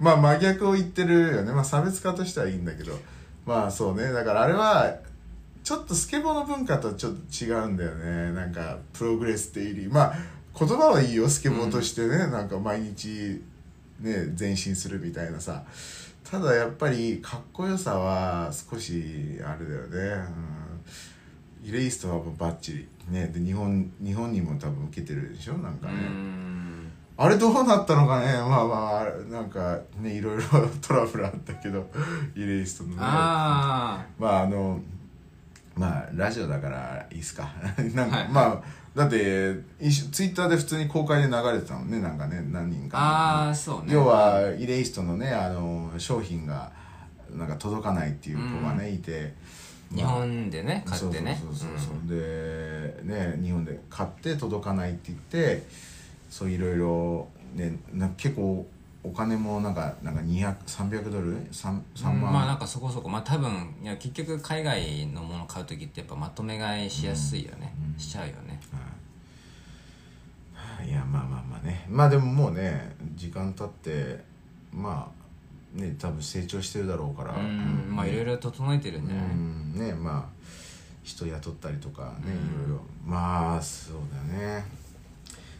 [0.00, 0.02] う。
[0.02, 1.52] まあ真逆を言ってるよね。
[1.52, 2.96] まあ差別化としてはいいんだけど。
[3.44, 4.12] まあそうね。
[4.12, 4.94] だからあれは
[5.64, 8.32] ちょっとスケボーの文化とちょっと違うんだよね。
[8.32, 9.92] なんか Progress Daily。
[9.92, 10.14] まあ
[10.56, 11.28] 言葉はいいよ。
[11.28, 13.42] スケボーとしてね、なんか毎日
[13.98, 15.64] ね前進するみたいなさ。
[16.30, 20.59] ただやっぱりかっこよさは少しあれだよね、うん、
[21.62, 22.88] イレイストはバッチリ。
[23.10, 23.26] ね。
[23.28, 25.54] で日本日本にも多分受けてるでしょ？
[25.58, 26.90] なんかうね、ん。
[27.16, 28.32] あれどうなったのかね？
[28.32, 30.42] まあまあなんかねいろいろ
[30.80, 31.86] トラブルあったけど
[32.34, 32.96] イレイストのね。
[33.00, 34.80] あまああの
[35.76, 37.50] まあラジオだからいいっすか。
[37.94, 38.62] なんか、はいまあ
[38.94, 39.54] だって
[40.10, 42.98] ツイッターで普通に公開で流れてたもんねなんかね何人か。
[42.98, 43.94] ああそうね。
[43.94, 46.72] 要はイレイストのねあの商品が
[47.32, 49.34] なんか届かないっていう子がね、いて
[49.92, 51.38] 日本でね買ってね。
[51.42, 55.66] そうそうそうそう、でね日本で買って届かないって言って
[56.28, 58.66] そういろいろねな結構
[59.02, 62.20] お金もなんかなんか200300ドル？3, 3万、うん。
[62.20, 63.08] まあなんかそこそこ。
[63.08, 68.60] まあ多分いや結局海外のもの買う時ってやっぱまとめ買いしやすいよね、しちゃうよね。
[70.86, 71.86] いやまあまあまあね。
[71.88, 74.22] まあでももうね時間経って
[74.72, 75.19] まあ
[75.72, 77.36] ね多分成長してるだろうから。
[77.36, 79.74] うんまあいろいろ整えてるんじゃない、うん。
[79.74, 80.40] ねまあ
[81.02, 82.80] 人雇ったりとかね、いろいろ。
[83.04, 84.64] まあそうだね、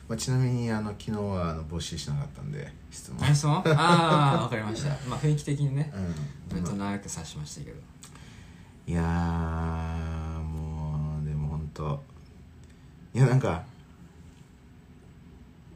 [0.08, 3.28] まあ、ちなみにあの昨日はあの募集しなかったんで質問。
[3.28, 3.52] あそう？
[3.52, 4.90] ああわかりました。
[5.08, 5.92] まあ雰囲気的にね。
[6.52, 6.60] うん。
[6.60, 7.76] 目と長くさしましたけど。
[8.86, 12.02] いやーもうでも本当。
[13.14, 13.62] いやなんか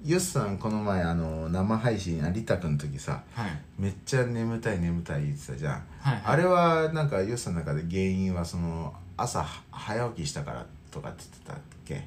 [0.05, 3.51] ヨスさんこの前あの生配信あリタくんの時さはい。
[3.79, 6.23] めっちゃ眠たい眠たい言ってたじゃん、はいはい。
[6.25, 12.07] あれはなんかヨスさんの中で原因はその朝早起きしたからとかって言ってたっけ？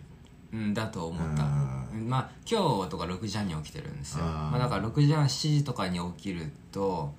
[0.53, 1.43] うんだと思った。
[1.43, 2.07] うん。
[2.07, 4.23] まあ今日とか6時半に起きてるんですよ。
[4.23, 7.13] まあ、だから6時半7時とかに起きると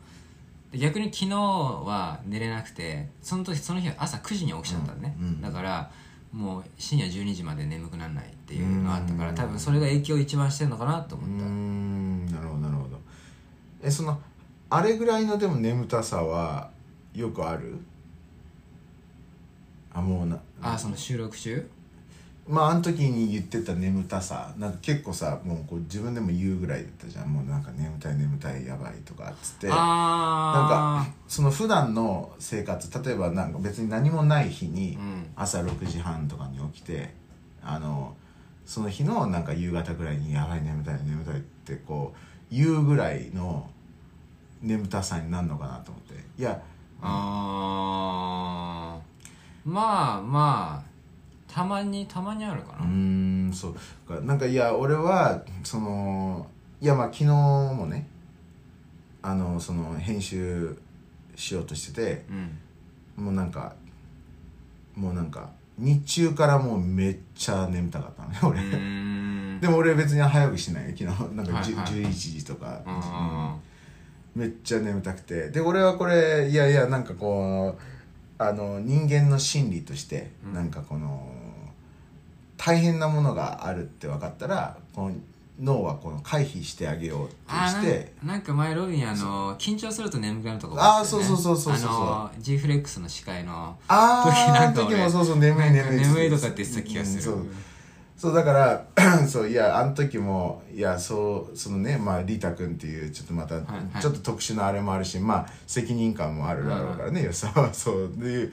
[0.70, 5.40] で逆に昨日は寝れなくてその時その日は朝9時に起きちゃったのね、うんうん。
[5.40, 5.90] だから
[6.32, 9.34] もう深夜12時まで眠くならないっていうのがあったからうん。
[9.34, 12.26] 多分それが影響一番してるのかなと思った、ん。
[12.26, 12.98] なるほどなるほど。
[13.82, 14.20] えその
[14.70, 16.70] あれぐらいのでも眠たさは
[17.14, 17.78] よくある？
[19.92, 20.38] あもうな。
[20.60, 21.68] あその収録中？
[22.48, 27.32] まああの時に言ってた眠たさなんか結構さもうこう自分でも言うぐらいだったじゃん。
[27.32, 29.68] もうなんか眠たい眠たいやばいとかっつって。
[29.68, 35.26] なんあかその普段の生活例えばなんか別に何もない日にうん。
[35.36, 37.12] 朝6時半とかに起きて
[37.62, 38.16] あの
[38.64, 42.14] その日のなんか夕方ぐらいに「やばい眠たい眠たい」ってこ
[42.50, 43.68] う言うぐらいの
[44.62, 46.14] 眠たさになるのかなと思って。
[46.38, 46.60] いや
[47.02, 49.68] あー。
[49.70, 50.87] まあまあ
[51.52, 53.74] たまにたまにあるかな、んそう。
[54.06, 56.46] かなんかいや俺はその
[56.80, 58.06] いやまあ昨日もね
[59.22, 60.76] あのその編集
[61.34, 62.24] しようとしてて
[63.16, 63.74] うんもうなんか
[64.94, 68.60] もうなんか日中からもうめっちゃ眠たかったのね
[69.60, 71.36] 俺、でも俺別に早くしないよ昨日。
[71.36, 71.84] なんか、はいはい。
[71.84, 73.56] 11時とか、あ
[74.34, 75.50] めっちゃ眠たくて。
[75.50, 80.54] で俺はこれいやいやなんかこうあの人間の心理として、うん。
[80.54, 81.32] なんかこの
[82.58, 85.14] 大変なものがあるって分かったらこの
[85.60, 88.12] 脳はこの回避してあげようってあして。
[88.22, 96.30] なんか前ロビンあの緊張すると眠くなるとこあーそうそうそうそうそうあの G フレックスの司会のあ時なんあ時か俺もそうそう眠い眠い眠い。
[96.30, 97.54] とかって言ってた気がする、うんそう。
[98.16, 98.86] そうだから
[99.28, 108.50] そういやあの時もいやそうそのねまあリータ君っていうちょっとまた、はいちょっと特殊なあれもあるしまあ責任感もあるだろうからね、よさはそうで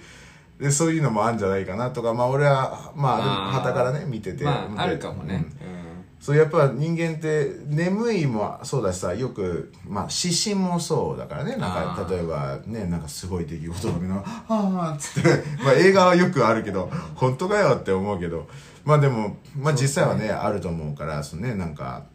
[0.59, 3.23] でそういうのもあるんじゃないかなとかまあ俺はまあま
[3.55, 6.05] あはたからね見てて、まああるかもね、うん。
[6.19, 11.57] そうやっぱ人間って眠いもそうだしさよくまあ失神もそうだからね。
[11.57, 15.29] なんか例えばねなんかすごい出来事が見ながら「はあ」っつって。
[15.63, 18.47] まあ映画はよくあるけど本当かよって思うけど。
[18.85, 22.05] まあでもまあ実際はねあると思うからそのねなんか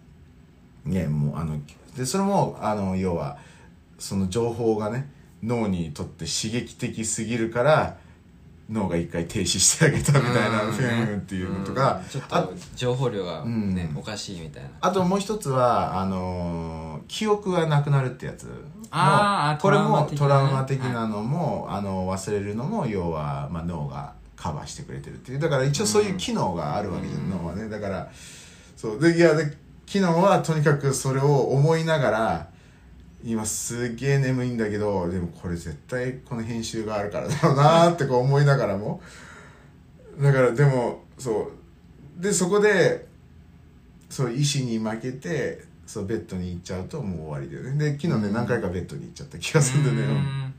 [0.85, 1.59] ねもうあの
[1.97, 3.39] でそれもあの要は
[3.99, 5.11] その情報がね
[5.43, 7.99] 脳にとって刺激的すぎるから
[8.71, 10.73] 脳が一回停止してあげたみたいなうん。
[10.73, 12.09] フィルムっていうのとかうん。
[12.09, 13.99] ちょっあと情報量がね、うん。
[13.99, 14.71] おかしいみたいな。
[14.81, 18.49] あともう一つはあのー記憶がなくなるってやつ。
[18.93, 21.09] あーこれもトトラウマ的的な。
[21.09, 25.39] のも、あの忘れるのも要は、まあ、脳がカバーしてくれてるっていう。
[25.41, 27.69] だから一応そういう機能があるわけじゃん、うん脳はね。
[27.69, 28.09] だから
[28.77, 29.01] そう。
[29.01, 29.45] でいやで
[29.87, 32.50] 昨日はとにかくそれを思いながら
[33.25, 39.01] 今すげえ眠いんだけどでもこれ絶対この編集があるからだろうなってこう思いながらも。
[40.21, 41.51] だからでもそ
[42.19, 42.23] う。
[42.23, 43.07] でそこで
[44.09, 47.93] そう意志に負けてそうベッドに行っちゃうともう終わりだよね。
[47.93, 48.33] で昨日ね、うん。
[48.33, 50.55] 何回かベッドに行っちゃった気がするんでねうん。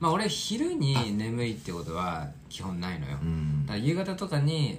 [0.00, 3.66] まあ俺昼に眠いってことは基本ないのよ、うん。
[3.66, 4.78] だから夕方とかに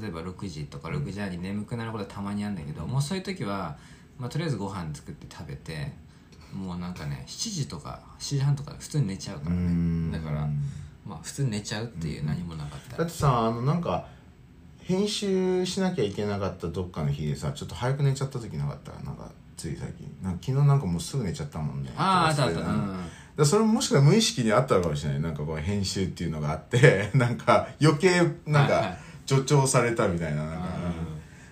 [0.00, 3.76] 例えば6時とか6時半に眠くなることはたまにあるんだけど、もうそういう時は、
[4.18, 5.92] まあ、とりあえずご飯作って食べて
[6.54, 10.12] もうなんかね7時とか7時半とか普通に寝ちゃうからね、うん。
[10.12, 10.48] だから
[11.06, 14.06] まあ普通に寝ちゃうっていう何もなかったら、だってさあのなんか
[14.82, 18.92] 編集しなきゃいけなかったどっかの日でさちょっと早く寝ちゃった時なかった？
[19.04, 20.10] なんかつい最近。
[20.22, 21.92] なんか昨日なんかもうすぐ寝ちゃったもんね。
[21.96, 22.60] あああったあった、
[23.36, 25.20] だそれももしかしたら無意識にあったのかもしれない。
[25.20, 30.68] なんかこう編集っていうのがあって なんか余計なんかい助長されたみたいななんか、
[31.04, 31.09] うん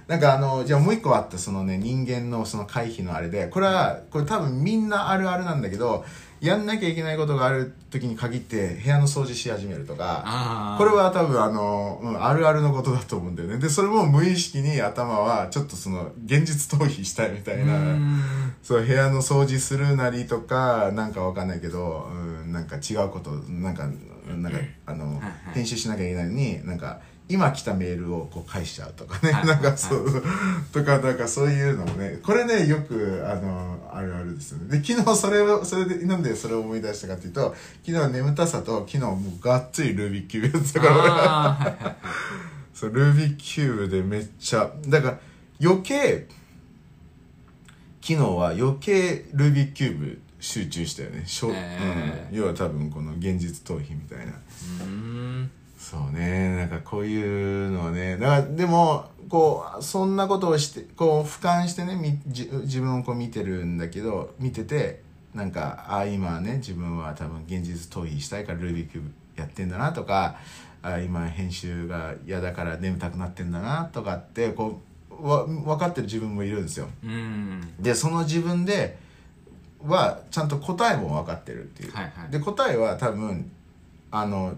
[0.09, 6.05] なんかあのじゃあもう一個あったそのね人間のその回避のあれでこれはこれ多分みんなあるあるなんだけど
[6.41, 13.59] やんなきゃいけないことがある時に限って部屋の掃除し始めるとかこれは多分あの、うん、あるあるのことだと思うんだよね。
[13.59, 18.23] でそれも無意識に頭はちょっとその現実逃避したいみたいなうん。
[18.63, 22.15] そう部屋の掃除するなりとかなんかわかんないけど、う
[22.47, 23.89] ん、なんか違うことなんか
[24.29, 25.55] なんかあの、はい。
[25.55, 29.47] 編集しなきゃいけないのになんか今来たメールをこう返しちゃうとかね、はい。
[29.47, 30.23] なんかそう、
[30.73, 32.19] とかなんかそういうのもね。
[32.23, 34.79] これねよくあのあるあるですよね。
[34.79, 40.95] で昨日それをそれでなんでそれを思い出したかっていうと昨日は眠たさと昨日もうがっつりルービックキューブやってたから。
[40.95, 41.97] はいはいはい。
[42.73, 45.21] そうルービックキューブでめっちゃだから
[45.61, 46.27] 余計
[48.01, 51.25] 昨日は余計ルービックキューブ集中したよね。
[51.27, 54.33] しょ、えうん、要は多分この現実逃避みたいな。
[54.83, 55.51] うん
[55.89, 56.55] そうね。
[56.55, 58.19] なんかこういうのはね。
[58.19, 65.01] だからでもこうそんなことをしてこう俯瞰してねみじ自分をこう見てるんだけど見てて
[65.33, 69.01] なんかああ今ね自分は多分現実逃避したいからルービック
[69.35, 70.37] やってんだなとか
[70.83, 76.89] あ今編集が嫌だから眠たくなってんだなとかってこうわ分かってる自分もいるんですよ。
[77.03, 77.63] うん。
[77.81, 78.99] でその自分で
[79.87, 82.31] はちゃんと答えも分かってるっていう、はいはい。
[82.31, 83.51] で答えは多分
[84.11, 84.55] あの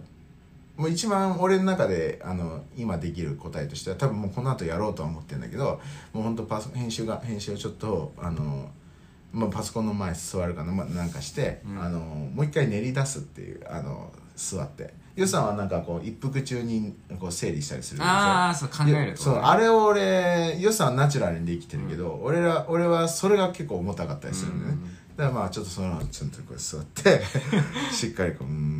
[0.81, 5.78] もう一番俺の中であの今できる答えとしては多分もうこの後やろうとは思ってるんだけど
[6.14, 8.70] もう本当パソ編集が編集をちょっとあの、
[9.31, 11.83] まあ、パソコンの前座るかな,、まあ、なんかして、うん。
[11.83, 14.99] あのもう一回練り出すっていうあの座って。
[15.16, 24.78] 予算はなんかこう一服中にこう整理したりするああそう考えるとそうあれを俺予算はナチュラルにできてるけど、俺ら俺はそれが結構重たかったりするんでね、
[25.16, 27.20] だからまあちょっとそのちょっとこう座って
[27.93, 28.80] しっかりこううーん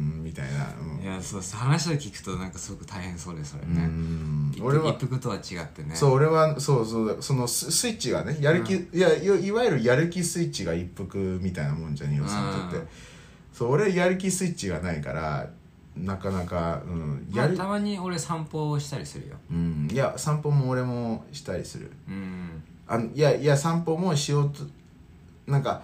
[1.01, 3.88] いやそう話を聞くとなんかすごく大変そうですそれうね
[4.62, 5.94] 俺は服一服とは違ってね。
[5.94, 12.88] そう俺はそうそうそのススイッチがねやる気、いやいいわゆるやる気スイッチが一服みたいなもんじゃんニオさんにとって、うん。
[13.53, 15.48] そう俺やる気スイッチがないから
[15.96, 19.36] なかなか、うん、まあ、やる、たまに俺散歩をしたりするよ。
[19.51, 21.90] うん、いや散歩も俺もしたりする。
[22.09, 22.62] うん。
[22.86, 24.64] あのいやいや散歩もしようと
[25.46, 25.82] なんか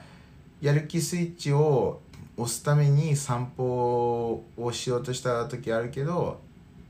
[0.61, 2.01] やる気スイッチを
[2.37, 6.41] 押すために散歩をしようとした時あるけど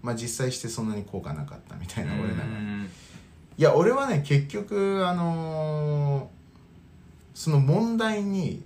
[0.02, 2.90] まあ実際してそんなに効果なかったみたいな俺ながらうん
[3.58, 6.36] いや俺はね結局あのー
[7.36, 8.62] その問題に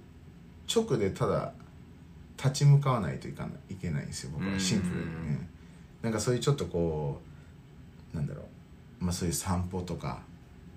[0.73, 1.53] 直でただ
[2.37, 4.59] 立ち向かわないといかないいけないんですよ僕は。
[4.61, 5.49] シンプルにね。
[6.03, 7.21] なんかそういうちょっとこ
[8.15, 8.43] うなんだろ
[9.01, 9.05] う。
[9.05, 10.23] まあそういう散歩とか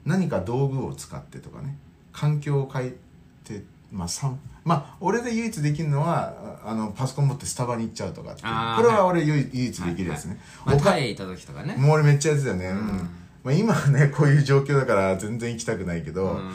[0.05, 1.77] 何か道具を使ってとかね。
[2.11, 2.95] 環境を変え
[3.43, 3.63] て
[3.93, 6.33] まあ散まあ俺で唯一できるのは
[6.63, 8.31] ああのパソコン持ってスタバに行っちゃうとか
[8.75, 11.75] これは俺唯唯一できるやつね、まあ、おかタイ行った時とかね。
[11.77, 12.77] もう俺めっちゃやってたよね、うん。
[12.77, 13.09] うん。
[13.43, 16.51] まあ、今はねこういう状況だから全然行きたくないけど、うん。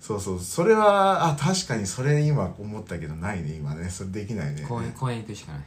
[0.00, 0.40] そうそう。
[0.40, 3.88] それはあ確かにそれ今思ったけどないね今ね。
[3.88, 4.64] それできないね。
[4.68, 5.62] 公園公園行くしかない。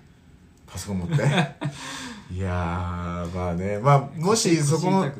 [0.65, 1.15] パソコン持って。
[2.33, 3.79] いやーまあね。
[3.79, 5.11] まあもしそこ腰の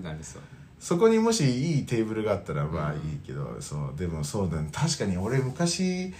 [0.85, 6.13] そこにもしいいテーブルがあったらまあいいけど、そうでもそうだね確かに俺昔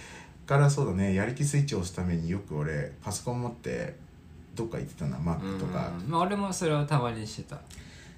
[0.44, 1.14] からそうだね。
[1.14, 3.94] やる気スイッチを押すためによく俺パソコン持って
[4.56, 6.10] どっか行ってたなマックとか、うん。
[6.10, 7.60] まあ、俺もそれをたまにしてた。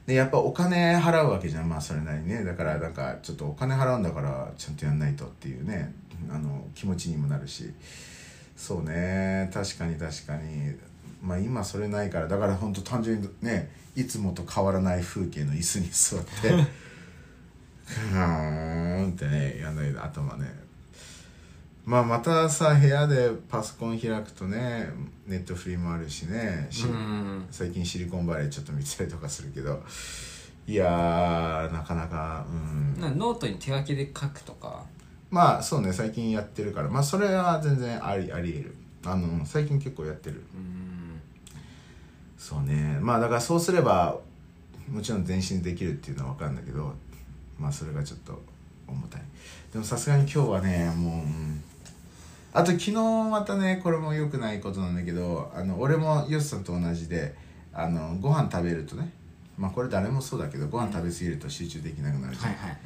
[0.06, 1.68] でやっぱお金払うわけじゃん。
[1.68, 2.42] まあそれなりにね。
[2.42, 5.92] だからなんかちょっとお金払うんだからちゃんとやんないとっていうね。
[6.30, 7.70] あの気持ちにもなるし。
[8.56, 9.50] そうね。
[9.52, 10.74] 確かに確かに。
[11.22, 12.26] まあ今それないから。
[12.26, 16.50] だから本当単純にねいつもと変わらない風景の椅子に座って
[17.84, 20.46] ふーんってねやんないと頭ね。
[21.84, 24.90] まあまたさ部屋でパソコン開くとね
[25.26, 26.68] ネットフリもあるしね、
[27.50, 29.82] 最近シリコンバレーちょっと見てたりとかするけど
[30.66, 33.18] いやーなかなかうん。
[33.18, 34.84] ノートに手書きで書くとか。
[35.30, 36.88] まあそうね最近やってるから。
[36.88, 38.76] まあそれは全然ありありえる。
[39.04, 40.44] あの最近結構やってる。
[40.54, 40.77] うん
[42.38, 42.98] そうね。
[43.00, 44.16] まあだからそうすれば
[44.90, 46.94] もちろん前進できるっていうのは分かるんだけど
[47.58, 48.40] まあそれがちょっと
[48.86, 49.22] 重たい。
[49.72, 51.62] でもさすがに今日はねもう、うん。
[52.52, 57.34] あと昨日またねこれも良くないことなんだけどあの俺もヨスさんと同じで
[57.74, 59.12] あのご飯食べるとね
[59.58, 62.78] まあこれ誰もそうだけどご飯食べ過ぎると集中できなくなるじゃん、はいはい、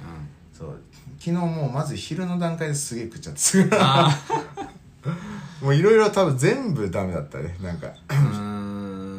[0.53, 0.81] そう。
[1.19, 4.11] 昨日もうまず昼の段階ですげえ食っちゃってあ
[5.63, 7.57] もういろいろ多分全部ダメだったね。
[7.63, 7.93] なんか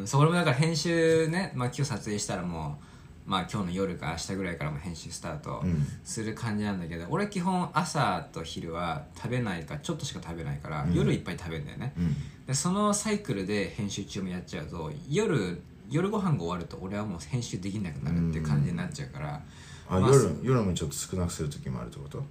[0.06, 2.78] そう俺もだから編集ね、まあ、今日撮影したらも
[3.26, 5.86] うまあ今日の夜か明日ぐらいからも編集スタートうん。
[6.04, 10.94] する感じなんだけど、俺基本朝と昼は食べないかちょっとしか食べないから、うん。
[10.94, 11.94] 夜いっぱい食べるんだよね。
[11.96, 12.14] うん。
[12.46, 19.40] でそのサイクルで編集中もやっちゃうと夜夜ご飯が終わると俺はもう編集できなくなるって感じになっちゃうから、
[19.88, 22.22] あ、まあ夜夜もちょっと少なくする時もあるってこと？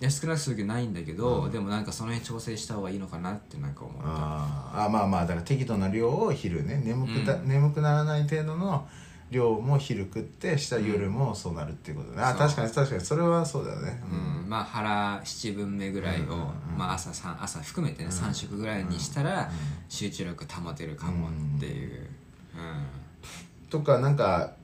[0.00, 1.50] いや少なくする気ないんだけど、うん。
[1.52, 4.08] でもなんかその辺調整した方がいいのかなってなんか思った。
[4.08, 4.86] あー。
[4.86, 6.80] あまあまあだから適度な量を昼ね。
[6.82, 7.48] 眠くだ、うん。
[7.48, 8.88] 眠くならない程度の
[9.30, 12.38] 量も昼食ってしたら夜もそうなるっていうことね、あそう。
[12.38, 13.00] 確かに確かに。
[13.02, 14.02] それはそうだよね。
[14.10, 14.48] うん。
[14.48, 16.46] まあ腹7分目ぐらいを、うんうんうん
[16.78, 18.12] まあ、朝三朝含めてね、うん。
[18.12, 19.50] 3食ぐらいにしたら
[19.90, 22.08] 集中力保てるかもっていう、
[23.68, 24.54] とかなんか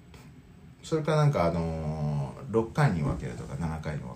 [0.83, 4.16] それからなんかあのー、6回に分けるとか7回に分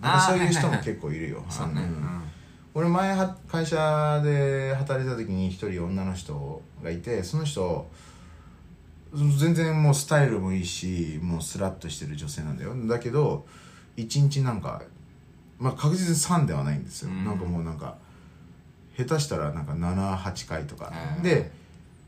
[0.00, 2.22] なんかそういう人も結構いるよ、そうね、あの
[2.74, 7.90] 俺前は会社で働いた時に一人女の人がいてその人
[9.12, 12.74] 全然もうスタイルもいいしもうスラッとしてる女性なんだよ。
[12.86, 13.44] だけど
[13.96, 14.82] 一日なんか
[15.58, 17.24] まあ確実に3ではないんですよ、うん。
[17.24, 17.96] なんかもうなんか
[18.96, 20.92] 下手したらなんか78回とか。
[21.16, 21.50] うんで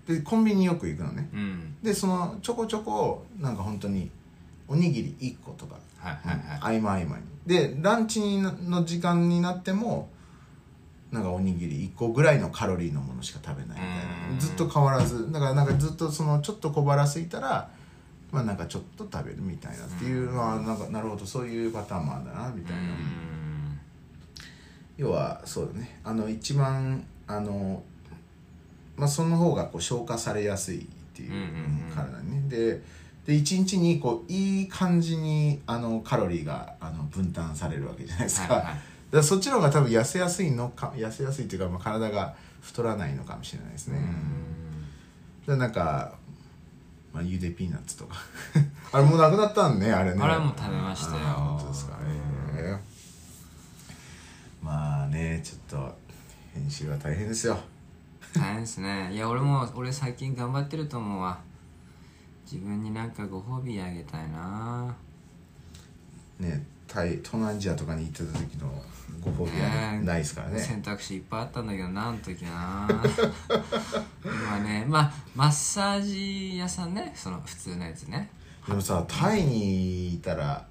[0.06, 1.28] でコンビニよく行くのね。
[1.32, 4.10] うん、うん、でそのちょこちょこなんか本当に
[4.66, 5.76] おにぎり1個とか。
[5.98, 10.08] はいはいはい、合間合間にでランチの時間になっても
[11.10, 14.34] なんかおにぎり1個ぐらいのカロリーのものしか食べないみたいうん。
[14.36, 17.68] なずっと変わらずだからなんかずっとそのちょっと小腹空いたら
[18.30, 23.78] まあなんかちょっと食べるみたいなっていうのはなんかなるほどそういうパターンもあるんだなみたいな、うん。
[24.96, 26.00] 要はそうだね。
[26.02, 27.82] あの一番あの
[28.96, 31.30] まあその方がこう消化されやすいっていう,、
[31.94, 32.48] 体にね。
[32.48, 32.82] で
[33.26, 38.76] で1日にこういい感じにあのカロリーがあの分担されるわけじゃないですか,、だか
[39.12, 44.00] らそっちの方が多分痩せやすいのか痩せやすいっていうか、まあ、体が太らないのかもしれないですね、
[45.46, 46.14] でなんか、
[47.12, 48.16] まあ、ゆでピーナッツとか。
[48.92, 50.22] あれもうなくなったんねあれね。
[50.22, 51.18] あれはもう食べましたよ。
[51.18, 51.98] 本当ですか
[52.56, 52.80] ええ
[54.62, 55.98] まあねちょっと
[56.54, 57.58] 編集は大変ですよ。
[58.34, 59.12] 大変ですね。
[59.12, 61.40] いや俺も俺最近頑張ってると思うわ
[62.52, 64.94] 自分になんかご褒美あげたいな。
[66.38, 68.70] ねタイ東南アジアとかに行ってた時の
[69.22, 70.60] ご褒美はないですからね。
[70.60, 72.86] 選択肢いっぱいあったんだけどなあの時な。
[74.22, 78.28] 今 ねまあマッサージ屋さんねその普通のやつね。
[78.68, 80.66] でもさタイにいたら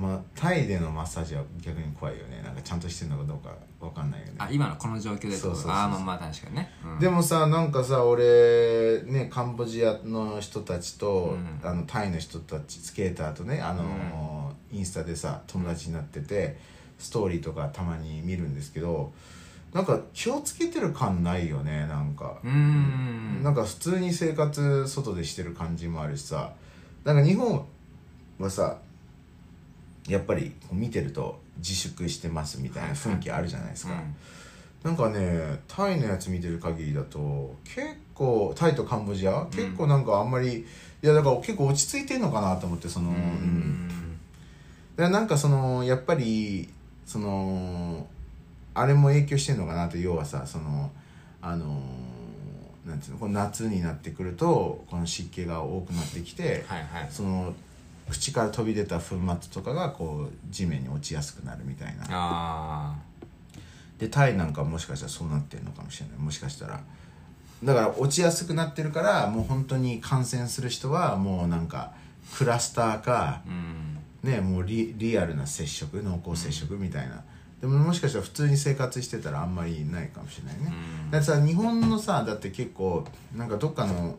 [0.00, 2.40] まあタイでのマッサージは逆に怖いよね。
[2.42, 4.32] なんかちゃんとしてるのかどうかわかんないよね。
[4.38, 6.98] あ今のこの状況でそうそうそうああまあまあ確かにね、うん。
[6.98, 11.60] でもさなんかさ俺ねカンボジアの人たちと、うん。
[11.62, 16.56] あのタイの人たちスケーターとねあのーインスタでさ友達になってて
[16.98, 19.12] ストーリーとかたまに見るんですけど
[19.74, 23.42] なんか気をつけてる感ないよねなんか、うーん。
[23.42, 26.52] なんか普通に生活外でしてる感じもあるしさ。
[27.04, 27.64] なんか日本
[28.38, 28.78] はさ
[30.10, 34.16] やっぱり見てると自粛してますみたいな雰囲気あるじゃないですか、うん。
[34.82, 40.66] なんかねタイのやつ見てる限りだと結構タイとカンボジア、結構なんかあんまり
[41.02, 43.18] いやだから結構落ち着いてんのかなと思ってその、ううん。
[43.18, 43.88] ん
[44.96, 46.68] だからなんかそのやっぱり
[47.06, 48.06] その
[48.74, 50.90] あれも影響してんのかなと要はさその
[51.42, 51.80] あの
[52.86, 57.08] なんつうのこの夏になってくるとこの湿気が多くなってきて、はいはい。
[57.10, 57.54] その
[58.10, 62.04] 口から飛び出た粉末とかがこう地面に落ちやすくなるみたいな。
[62.10, 62.94] あ
[63.98, 66.18] でタイなんかもしかしたらそうなってるのかもしれない。
[66.18, 66.80] もしかしたら
[67.62, 71.92] だから落ちやすくなってるからもう本当に感染する人はもうなんか
[72.36, 73.96] クラスターかあうん。
[74.22, 77.24] ねもうリリアルな接触濃厚接触みたいな、
[77.60, 81.10] でももしかしたら普通に生活してたらあんまりないかもしれないね、うん。
[81.10, 84.16] だってさ日本のさだって結構なんかどっかの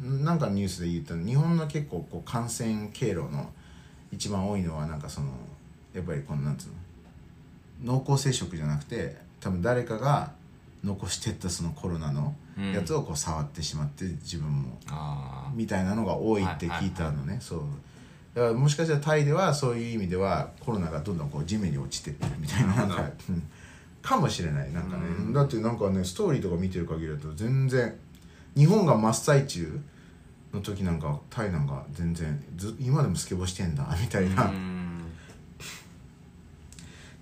[0.00, 3.50] なんかのニュースで言ったの日本の結構こう感染経路の
[4.12, 5.28] 一番多いのはなんかその
[5.94, 6.68] やっぱりこのなんつう
[7.84, 10.32] の濃厚接触じゃなくて多分誰かが
[10.84, 12.34] 残してったそのコロナの
[12.74, 17.60] やつをこう触ってしまって自分もあみたいなのが多いって聞いたのね、そう。
[18.34, 23.42] だからもしかしたらタイではそういう意味ではコロナがどんどんこう地面に落ちてってるみたいななんか、うん。
[24.02, 24.72] かもしれない。
[24.72, 25.32] なんかね、うん。
[25.32, 27.94] だってなんかねストーリーとか見てる限りだと全然
[28.56, 29.80] 日本が真っ最中
[30.52, 34.80] の時なんかタイなんか全然ず今でもスケボーしてんだみたあいな、うん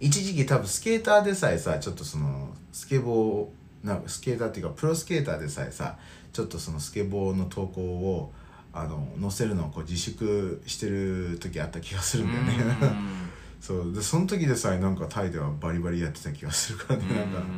[0.01, 5.97] 一時期多分スケーターでさえさちょっとそのスケボーなんかスケーターっていうかプロスケーターでさえさ
[6.33, 8.33] ちょっとそのスケボーの投稿を
[8.73, 12.77] あの載せるのをこう自粛してる時あった気がするんだよね、
[13.61, 13.93] そう。
[13.93, 17.43] でその時でさえなんかタイではバリバリやってた気がするからねうんなん。
[17.43, 17.49] か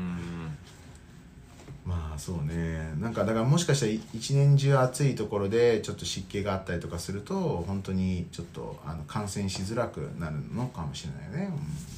[1.84, 2.92] まあそうね。
[2.98, 11.50] なんかだからもしかしたらい一年中暑いところでちょっと湿気があったりとかすると本当にちょっとあの感染しづらくなるのかもしれないね、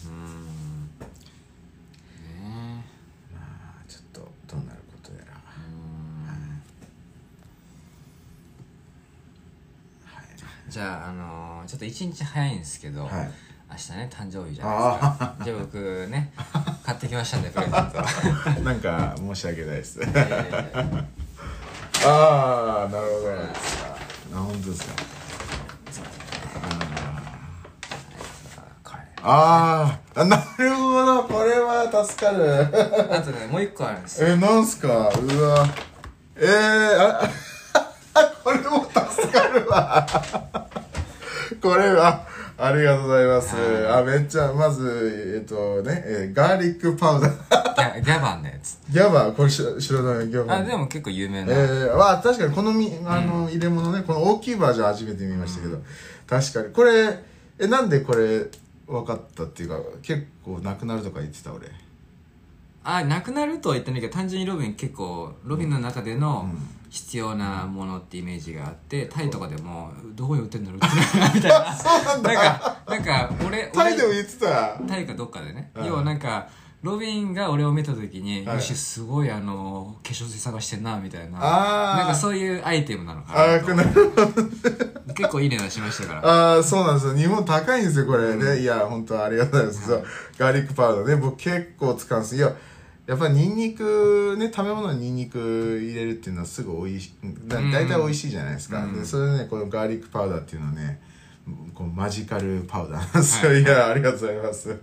[0.07, 0.13] うん。
[0.15, 0.25] うん。
[2.49, 2.85] ね
[3.35, 5.33] まあちょっとどうなることやら。
[5.33, 5.39] は
[10.23, 10.71] い。
[10.71, 13.31] じゃあ、あのーちょっと一日早いんですけど、はい
[13.73, 15.35] 明日ね誕生日じゃないですか。
[15.45, 16.33] じゃあ僕ね
[16.85, 18.61] 買ってきましたんでプレゼント。
[18.63, 20.01] なんか申し訳ないです。
[22.05, 23.21] ああなるほ
[24.35, 24.93] どあ本当ですか。
[29.25, 30.21] あー。
[30.21, 31.23] あなるほど。
[31.25, 32.63] これは助かる。
[33.15, 34.21] あとねもう一個あるんです。
[34.23, 34.89] よえなんすか？
[34.89, 35.67] うわ。
[36.37, 36.51] えー、
[37.09, 37.31] あ
[38.43, 40.07] これも助かるわ。
[41.63, 42.27] これは
[42.59, 43.57] ありがとうございます。
[43.89, 47.33] あめっちゃまずえっとね、えーガーリックパウダー。
[47.75, 48.79] ギャギャバンのやつ。
[48.91, 55.79] ギャバこれ知ら知らないギャバあでも結構有名な、えー、まあ確かにこのみあの入れ物ねこの大きいバージョン初めて見ましたけど、
[56.27, 56.73] 確かに。
[56.73, 57.19] これ
[57.59, 58.47] えなんでこれ
[58.87, 61.69] 分かったっていうか結構なくなるとか言ってた俺。
[62.85, 66.49] あなくなるとは言ってないけど単純にロビン結構ロビンの中での
[66.93, 70.81] 必要なものってイメージがあってタイとかでもどこに売ってんだろう
[71.35, 71.75] みたいな。
[71.75, 72.35] そうなんだ。
[72.35, 74.79] なんかなんか俺俺タイでも言ってた。
[74.87, 75.87] タイかどっかでね、うん。
[75.87, 76.49] 要はなんか
[76.83, 78.57] ロビンが俺を見た時に、はい。
[78.57, 81.39] よしすごいあの化粧水探してんなみたいな。
[81.39, 83.69] なんかそういうアイテムなのかあなと。
[83.69, 85.15] ーなる。
[85.15, 86.55] 結構いい値段しましたから。
[86.55, 87.17] ああそうなんですよ。
[87.17, 88.35] 日本高いんですよこれ。
[88.35, 89.91] ね、いや本当ありがとうございます、
[90.37, 91.17] ガーリックパウダーね。
[91.17, 92.37] 僕結構使うんです。
[92.37, 92.41] い
[93.07, 98.95] ややっぱニンニクね食べ物にニンニク入れるっていうのはすぐ美味しいだ大体美味しいじゃないですか、うん。
[98.95, 101.01] でそれでねこのガーリックパウダーっていうのはね
[101.75, 104.79] こうマジカルパウダーなんですよ、い、やありがとうございます。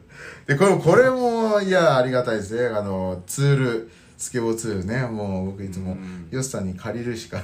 [0.45, 2.75] でこれこれもいやありがたいですね。
[2.75, 5.03] あのツールスケボーツールね。
[5.03, 6.27] もう僕いつもうん。
[6.29, 7.41] ヨスさんに借りるしか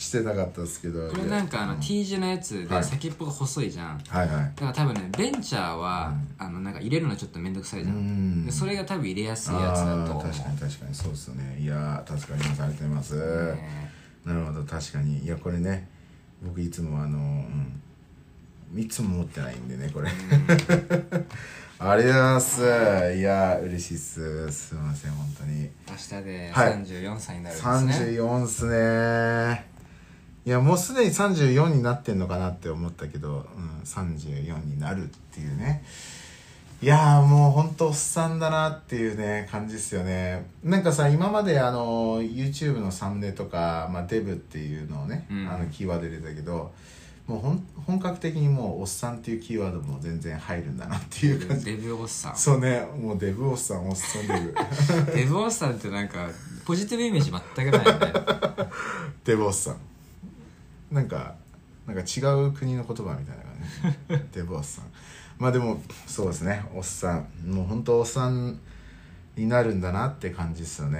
[0.00, 1.10] してなかったですけど。
[1.10, 2.80] これなんかあの T 字のやつはい。
[2.80, 4.28] で先っぽが細いじゃん、はいはい。
[4.28, 11.58] だから多分ねベンチャーは、あのなんか入れるのちょっと面倒くさいじゃん、それが多分入れやすいやつだと確かに確かにそうですよね。
[11.60, 12.62] いやー助かります。
[12.62, 13.14] ありがとうございます、
[13.54, 13.90] ね
[14.24, 15.18] なるほど確かに。
[15.18, 15.86] いやこれね
[16.42, 17.82] 僕いつもあのうん。
[18.80, 20.08] いつも持ってないんでねこれ。
[21.78, 22.60] ありがとうございます。
[22.62, 22.64] い
[23.20, 24.50] やー嬉しいっす。
[24.50, 25.68] すいません本当に。
[25.88, 26.72] 明日ではい。
[26.74, 29.70] 34歳になるんですね、34っすね
[30.46, 35.84] いやもうすでに34になってんのかなって思ったけど、うん、34になるっていうね。
[36.82, 40.48] いやーもうほんとおっさんだなっていうね感じですよね。
[40.64, 45.46] なんかさ今まであの YouTube のサムネとか、まあ、デブっていうのをね、うん。
[45.46, 46.72] あのキーワード入れたけど
[47.26, 51.66] もうほん本格的にもうおっさんっていうキーワードも全然入るんだなっていう感じ。
[51.66, 52.36] デブおっさん。
[52.36, 54.54] そうねもうデブおっさんおっさんデブ。
[55.14, 56.30] デブおっさんってなんか
[56.64, 58.12] ポジティブイメージ全くないよね。
[59.22, 59.89] デブおっさん
[60.90, 61.34] なんか
[61.86, 64.24] なんか違う国の言葉みたいな感じ。
[64.38, 64.84] デブおっさん。
[65.38, 66.64] まあでもそうですね。
[66.74, 67.52] おっさん。
[67.52, 68.58] もう本当おっさん
[69.36, 70.98] になるんだなって感じですよね。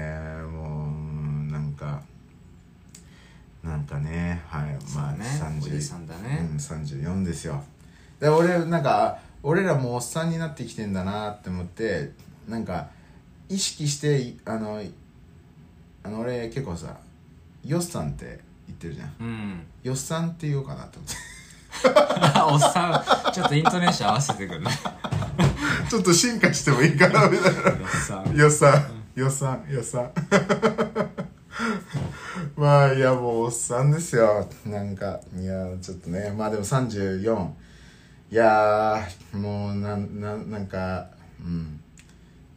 [0.51, 2.03] もううんなんか
[3.63, 4.43] なんかね。
[4.47, 4.79] はい。
[4.95, 5.27] まあね。
[5.59, 6.49] おじさんだね。
[6.51, 7.63] うん、34ですよ。
[8.19, 12.13] で俺なんか俺らもうおっさんになってきてんだなって思って
[12.49, 12.89] なんか
[13.49, 14.83] 意識してあの
[16.03, 16.99] あの俺結構さ
[17.65, 19.15] 「よっさん」って言ってるじゃん。
[19.21, 21.17] うん「よっさん」って言おうかなと思って。
[22.53, 23.33] おっさん。
[23.33, 24.71] ちょっとイントネーション合わせてくるね
[25.89, 27.61] ちょっと進化してもいいかなみたいな。
[27.61, 28.37] おっさん。
[28.37, 28.71] よっさ
[29.17, 29.21] ん。
[29.21, 29.73] よっさん。
[29.73, 30.11] よっさん。
[32.57, 34.49] まあいやもうおっさんですよ。
[34.67, 36.33] なんかいやちょっとね。
[36.37, 37.51] まあでも34
[38.31, 41.07] いやーもうなんなんなんか
[41.41, 41.81] うん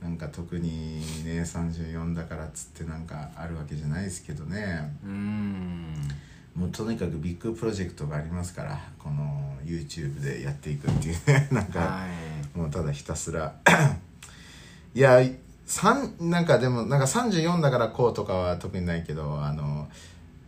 [0.03, 4.93] なんか特にね34だからっつってなんかあるわけじゃないですけどね。
[5.05, 5.93] うん。
[6.53, 11.47] もうとにかくビッグプロジェクトがありますからこの YouTube でやっていくっていうね。
[11.55, 12.05] なんか、は
[12.53, 12.57] い。
[12.57, 13.55] もうただひたすら。
[14.93, 15.21] いや
[15.65, 19.87] 三なんかでもなんか34だからこうとかは特にないけどあの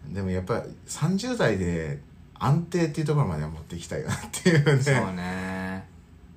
[0.10, 1.99] でもやっぱり30代で
[2.38, 4.84] 安定っていうところまでは持っていきたいよなっていうね。
[4.84, 5.88] そうね。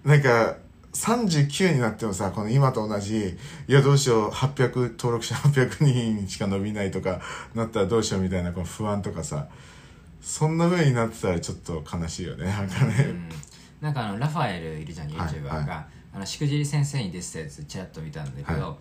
[0.05, 0.57] なんか
[0.95, 3.37] 39になってもさこの今と同じ
[3.69, 7.21] いやどうしよう800登録者800人しか伸びないとか
[7.55, 9.49] なったらどうしようみたいなこの不安とかさ
[10.21, 13.29] そんな風になってたらちょっと悲しいよねなんかね、うん
[13.81, 15.69] なんかあのラファエルいるじゃん YouTuber が、はい。
[15.69, 18.77] はあのしくじり先生に出てたやつちらっと見たんだけど、は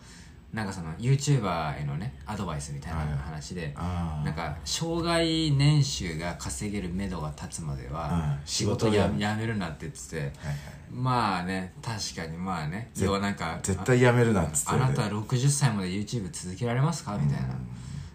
[0.58, 3.08] なんかその YouTuber へのねアドバイスみたいなはい。
[3.20, 4.26] 話で、あー。
[4.26, 8.40] なんか障害年収が稼げる目処が立つまではうん。
[8.44, 10.34] 仕事ややめるなって言っててはいはい。
[10.92, 17.16] まあね確かにまあねぜ要はなんか絶対やめるなっつってあなたは60歳まで YouTube 続けられますか？
[17.22, 17.48] みたいな、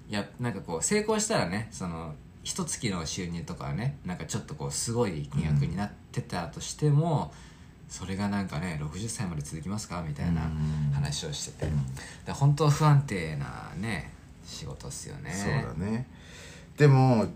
[0.08, 7.32] いやなんかこう成功したらねその一月の収入とかはねなんかちょっとこうすごい金額になってたとしても、
[7.92, 10.02] それがなんかね60歳まで続きますか？
[10.06, 10.92] みたいなうん。
[10.94, 11.70] 話をしてて、
[12.24, 14.10] で本当不安定なね
[14.44, 15.30] 仕事っすよね。
[15.30, 16.06] そうだね。
[16.78, 17.26] でも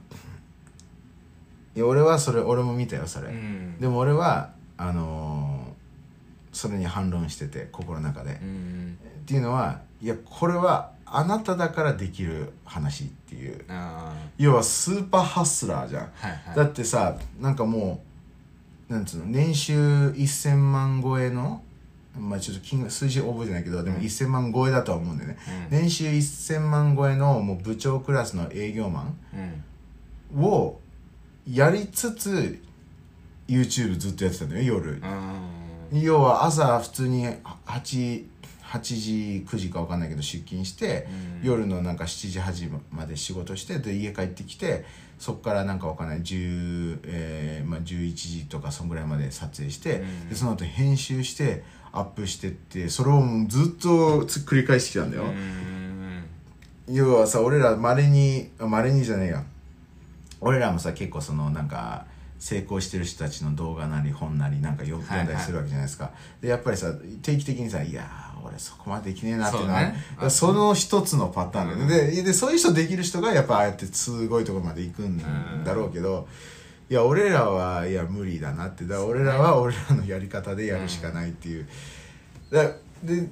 [1.74, 3.78] いや俺はそれ俺も見たよそれ、うん。
[3.78, 5.76] でも俺はあのー
[6.56, 8.98] それに反論してて心の中で、っうん。
[9.26, 13.62] ていうのはいやこれはあなただからできる話っていう。
[13.68, 16.56] あ要はスーパーハッスラーじゃん、ーはいはい。
[16.56, 18.05] だってさなんかもう
[18.88, 21.62] なんつうの年収1000万超えの
[22.18, 25.38] まあちょっと金額数字覚えてないけどでもうん1000万超えだとは思うんだよね、
[25.70, 25.78] うん。
[25.78, 29.18] 年収1000万超えのもう部長クラスの営業マン
[30.34, 30.44] うん。
[30.44, 30.80] を
[31.50, 32.58] やりつつ
[33.48, 35.02] YouTube ずっとやってたんだよ夜。
[35.92, 36.00] うん。
[36.00, 38.24] 要は朝普通に 8,
[38.62, 41.06] 8時9時か分かんないけど出勤して、
[41.40, 41.46] うん。
[41.46, 44.84] 夜のなんか7時8時まで仕事してで家帰ってきて
[45.18, 50.28] そっからなんか分かんない10、えーまあ、11時とかそんぐらいまで撮影して、うん。
[50.28, 56.24] でその後編集してアップしてってそれをずっとつ繰り返してきたんだよ、うん。
[56.88, 59.44] 要はさ俺らまれにまれにじゃねえや。
[60.40, 62.06] 俺らもさ結構そのなんか
[62.38, 66.10] 成功してる人たちの動画なり本なりなんか読んだりするわけじゃないですか、
[66.42, 66.92] でやっぱりさ
[67.22, 70.30] 定期的にさ「いやー俺そこまでできねえな」っていうのはそうね。
[70.30, 75.18] その一つのパターンだよね、ででそういう人できる人がやっぱああやってすごいところまで行くん
[75.64, 76.26] だろうけど、
[76.88, 78.84] いや俺らはいや無理だなって。
[78.84, 81.66] だから俺らは俺らのやり方でやるしかないっていう、
[82.50, 82.70] だ
[83.02, 83.28] で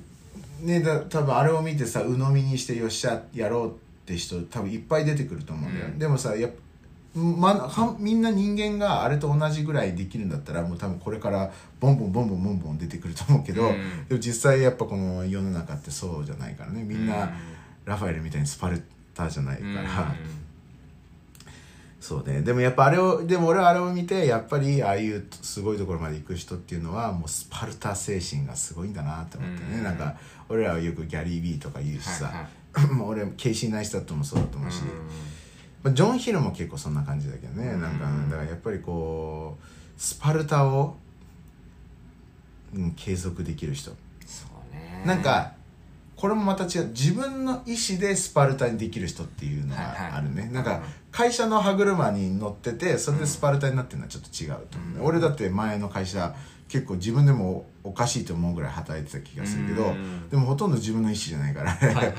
[0.61, 3.75] ねだ多分あれを見てさ鵜呑みにしてよっしゃやろうっ
[4.07, 5.99] て人多分いっぱい出てくると思うんだよ、うん。
[5.99, 6.57] でもさやっぱ
[7.15, 14.09] ま、はみんな人間があれと同じぐらいできるんだったらもう多分これからボンボンボンボンボンボン出てくると思うけど、うん。
[14.09, 16.83] でも実際やっぱこの世の中ってそうじゃないからね。
[16.83, 17.31] みんな、
[17.85, 18.83] ラファエルみたいにスパル
[19.15, 20.15] タじゃないから、
[22.01, 22.43] そうね。
[22.43, 29.85] でもやっぱあれをでも俺はあれを見てやっぱりああいうすごいところまで行く人っていうのはもうスパルタ精神がすごいんだなって思ってね、うん。
[29.85, 30.17] なんか
[30.49, 32.47] 俺らはよくギャリー・ビーとか言うしさ、はい
[32.93, 34.83] まあ俺ケイシー・ナイスタットもそうだと思うし、
[35.85, 37.81] まあ、ジョン・ヒルも結構そんな感じだけどね、うん。
[37.81, 40.97] なんかだからやっぱりこうスパルタを、
[42.75, 43.93] うん、継続できる人。
[44.27, 45.05] そうね。
[45.07, 45.53] なんか
[46.17, 46.89] これもまた違う。
[46.89, 50.11] 自分の意思でスパルタにできる人っていうのはいはい。
[50.13, 50.83] があるね、なんかうん
[51.15, 55.07] 会社の歯車に乗っててそれでスパルタになってるのはちょっと違うと思うね、うん。
[55.07, 56.35] 俺だって前の会社
[56.69, 60.29] 結構自分でもおかしいと思うぐらい働いてた気がするけど、うん。
[60.29, 62.15] でもほとんど自分の意思じゃないから、はいはいはい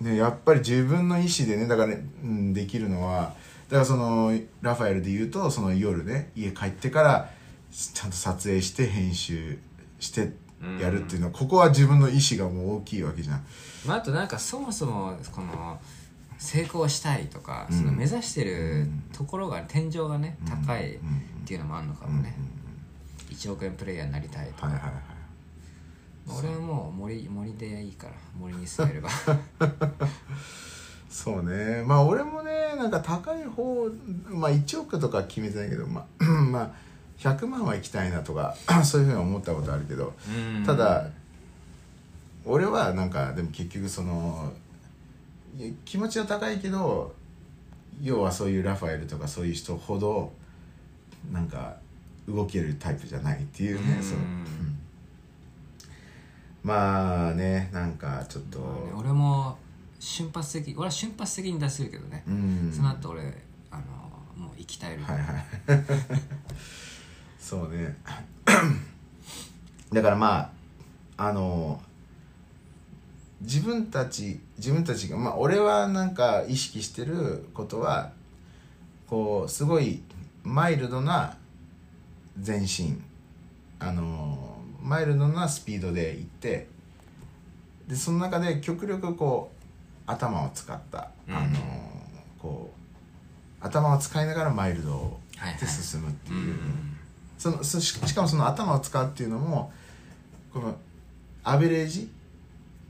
[0.00, 3.34] ね、やっぱり自分の意思でねだからね、うん、できるのは
[3.68, 7.30] だからそのラファエルで言うとその夜ね家帰ってから
[7.72, 9.58] ちゃんと撮影して編集
[9.98, 10.32] して
[10.80, 13.44] やるっていうのは、ここは自分の意思がもう大きいわけじゃん。
[13.86, 15.78] まあ、あとなんかそもそもこの
[16.38, 17.78] 成功したいとか、うん。
[17.78, 22.16] その目指してるところが天井がね、高いっうんていうのもあるのかうん。
[22.16, 22.34] もね、
[23.30, 25.15] 1億円プレイヤーになりたいとか、はいはいはい
[26.28, 29.08] 俺はもう森森でいいから森に住めれば。
[31.08, 31.82] そうね。
[31.86, 33.88] まあ俺もねなんか高い方
[34.28, 36.70] まあ1億とか決めてないけどまあ まあ
[37.18, 38.54] 100万は行きたいなとか
[38.84, 40.12] そういうふうに思ったことあるけど
[40.66, 41.08] ただ
[42.44, 44.52] 俺はなんかでも結局その
[45.84, 47.14] 気持ちは高いけど
[48.02, 50.32] 要はそういうラファエルとかそういう人ほど
[51.32, 51.76] なんか
[52.28, 54.02] 動けるタイプじゃないっていうねうん。
[54.02, 54.75] そう、うん
[56.66, 59.56] まあねなんかちょっと、まあね俺も
[60.00, 62.72] 瞬発的俺は瞬発的に出せるけどね、うん。
[62.74, 63.22] その後俺
[63.70, 63.82] あの
[64.36, 65.02] もう生き絶える。
[65.04, 65.46] はいはい。
[67.38, 67.96] そうね。
[69.92, 70.50] だからま
[71.16, 71.80] ああの
[73.40, 78.10] 自分たち自分たちがまあ俺はなんか意識してることは
[79.06, 80.02] こうすごい
[80.42, 81.36] マイルドな
[82.44, 83.04] 前進
[83.78, 84.45] あの
[84.86, 86.68] マイルドなスピードで行って
[87.88, 89.56] でその中で極力こう
[90.06, 91.36] 頭を使った、うん。
[91.36, 91.46] あの
[92.38, 95.18] こう頭を使いながらマイルド
[95.60, 96.34] で進むってう。
[96.34, 96.54] んいう、
[97.36, 99.72] そのそししかもその頭を使うっていうのも
[100.52, 100.76] この
[101.42, 102.08] アベレージ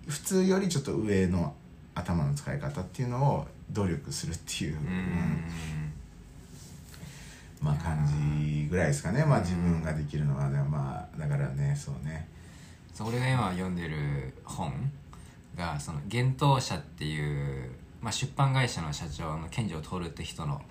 [0.07, 1.55] 普通よりちょっと上の
[1.94, 5.44] 頭の使い方っていうのを努力するっていう、うんうん
[7.61, 9.25] まあ感じぐらいですかね。
[9.25, 10.49] まあ自分ができるのは。
[10.49, 12.29] ねまあだからねそうね。
[12.93, 14.73] そう俺が今読んでる本
[15.57, 20.63] がその「幻冬舎」っていう、まあ、出版会社の社長の健城徹って人のはい。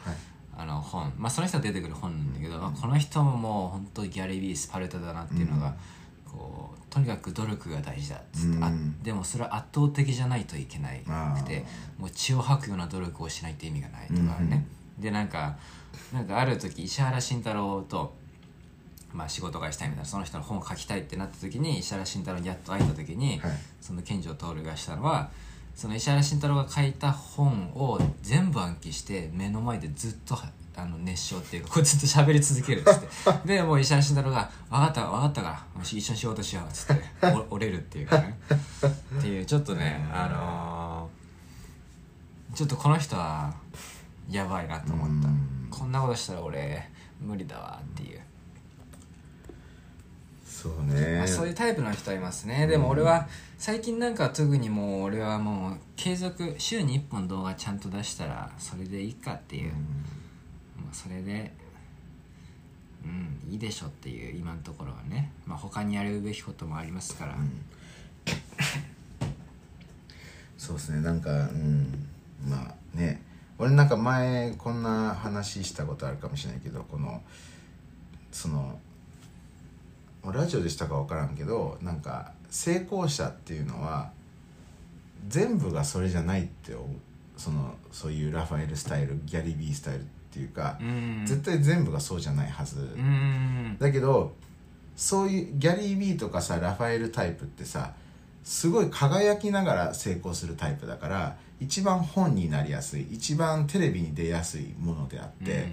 [0.58, 5.76] あの本、まあ、その人が出てくる本なんだけど、まあこの人ももう本当ギャリー・ビースパルタだなっていうのが、
[6.26, 9.04] こうとにかく努力が大事だっつって、あうん。
[9.04, 11.66] でもそれは圧倒的じゃないといけないくて
[11.98, 14.66] もう血を吐くような努力をしないと意味がないとかね、
[14.98, 15.58] でなんか
[16.14, 18.14] なんかある時石原慎太郎と
[19.14, 23.52] まあ仕事がしたいみたいなその人の本を書きたいってなった時に石原慎太郎にやっと会えた時に、はい。
[23.82, 25.30] その健城徹がしたのは
[25.76, 33.08] その石原慎太郎が書いた本を全部暗記して目の前でずっとはあの熱唱っていうかこうずっと喋り続けるっつって。
[33.46, 37.04] でもう石原慎太郎が「分かった分かったからもし一緒に仕事しよう」っつって
[37.50, 38.38] お 折れるっていうかね。
[39.20, 41.16] っていうちょっとねあのー。
[42.56, 43.54] ちょっとこの人は
[44.30, 45.28] やばいなと思った。
[45.28, 48.22] うんこんなことしたら俺無理だわっていう。
[50.46, 52.66] そうね、まあ、そういうタイプの人はいますね。
[52.66, 61.52] でも俺は最近なんか特にもう俺はもう継続週に1本動画ちゃんと出したらそれでいいかっていう、もうそれで
[63.04, 67.36] うんいいでしょっていう今のところはね、まあ、他にやるべきこともありますから、
[70.58, 71.02] そうですね。
[71.02, 72.08] なんかうん。
[72.48, 73.22] まあね
[73.58, 77.22] 俺なんか前こんな話したことあるかもしれないけどこの
[78.32, 78.80] その
[80.26, 84.12] ラジオでしたか分からんけどなんか成功者っていうのは
[85.28, 86.88] 全部がそれじゃないって思う。
[87.38, 91.24] そのそういうラファエルスタイルギャリー・ビースタイルっていうか、うん。
[91.26, 93.78] 絶対全部がそうじゃないはず、うん。
[93.78, 94.34] だけど
[94.96, 97.94] そういうギャリー・ビーとかさラファエルタイプってさ
[98.44, 105.68] すごい輝きながら成功するタイプだから一番本になりやすい一番テレビに出やすいものであって、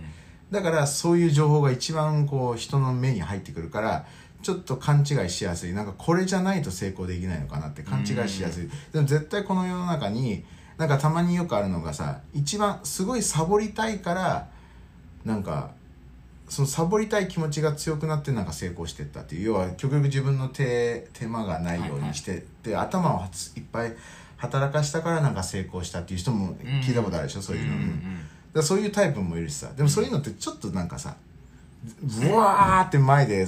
[0.51, 4.07] だからそういう情報が一番こう人の目に入ってくるから
[4.43, 8.71] ちょっと勘違いしやすいなんかこれじゃないと成功できないのかなって勘違いしやすい。
[8.93, 10.45] でも絶対この世の中に
[10.79, 14.49] なんかたまによくあるのがさ一番すごいサボりたいから
[15.25, 15.71] なんか
[16.49, 19.43] そのサボりたい気持ちが強くなってなんか成功してったっていう。
[19.45, 23.23] 要は極力自分の手手間がないようにして、で頭を
[23.57, 23.95] いっぱい
[24.43, 28.19] 働かしたからなんか成功したっていう人も聞いたことあるでしょ、そういうの、んんだか
[28.55, 29.71] らそういうタイプもいるしさ。
[29.77, 31.15] でもそういうのってちょっとなんかさ
[32.03, 33.47] ブワーって前で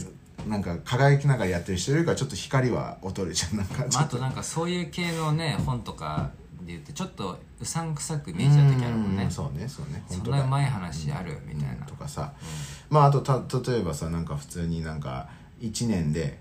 [0.49, 6.31] なんか輝きながらやってる人よりかちょっと光は劣るじゃんなんかちまあ、あととなんかそういう系のね本とか
[6.61, 9.25] で言ってちょっとうさんくさく見えちゃう時あるもんね。
[9.25, 10.05] うんそうねそうね。
[10.09, 12.33] そんなうまい話あるみたいな、とかさ、
[12.89, 13.43] まああとた
[13.73, 15.29] 例えばさなんか普通になんか
[15.61, 16.39] 1年で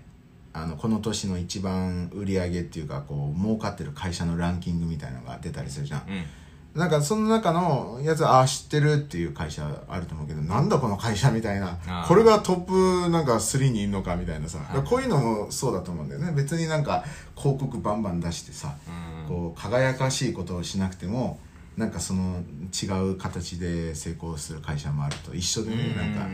[0.54, 6.80] あのこの年の一番売り上げっていうかこう儲かってる会社のランキングみたいなのが出たりするじゃん、うん。
[6.80, 11.78] なんかその中のやつああ知ってるっていう会社あると思うけどなんだこの会社みたいな。
[12.06, 16.32] これがトップなんか3にいるのかみたいなさ、こういうのもそうだと思うんだよね。
[16.32, 17.04] 別になんか
[17.36, 19.28] 広告バンバン出してさ、うん。
[19.28, 21.40] こう輝かしいことをしなくても
[21.76, 22.42] なんかその
[22.72, 26.28] 違う形で成功する会社もあると一緒でねなんか、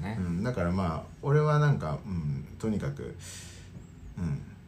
[0.00, 3.16] ね、うん、だからまあ俺はなんか、うん、とにかく、
[4.18, 4.22] う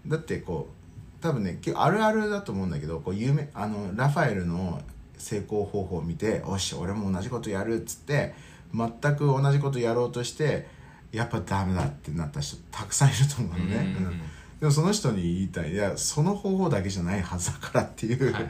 [0.09, 4.80] ん、だってこう多分ねあるあるだと思うんだけどこう有名あのラファエルの
[5.18, 8.34] 成功方法を見て「おし俺も同じことやる」っつって
[8.74, 10.68] 全く同じことやろうとして
[11.12, 14.07] やっぱダメだってなった人たくさんいると思うのね、うん。
[14.07, 14.20] うん。
[14.61, 15.72] でもその人に言いたい。
[15.72, 18.49] いやその方法だけじゃないはずだからっていう、はいはい。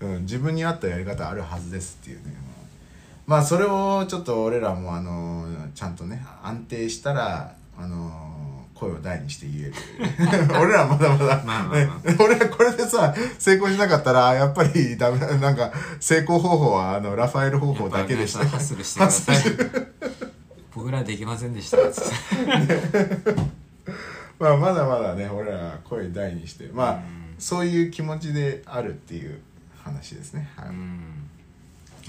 [0.00, 2.36] うん、自分に合ったやり方あるはずですっていうね。
[3.26, 8.33] まあそれをちょっと俺らもあのちゃんとね安定したらあの
[8.74, 9.74] 声を大にして言える。
[10.60, 18.46] 俺らまだまだ、まあまあまね 俺らこれでさ成功しなかったらやっぱりダメだなんか成功方法はあのラファエル方法だけでした。
[18.46, 19.36] ハッスルしてください。
[20.74, 23.54] 僕らできませんでしたつって。
[24.38, 26.68] まあまだまだね俺らは声大にして。
[26.72, 27.34] まあ、うん。
[27.38, 29.40] そういう気持ちであるっていう
[29.82, 30.50] 話ですね。
[30.56, 31.30] はい、うん。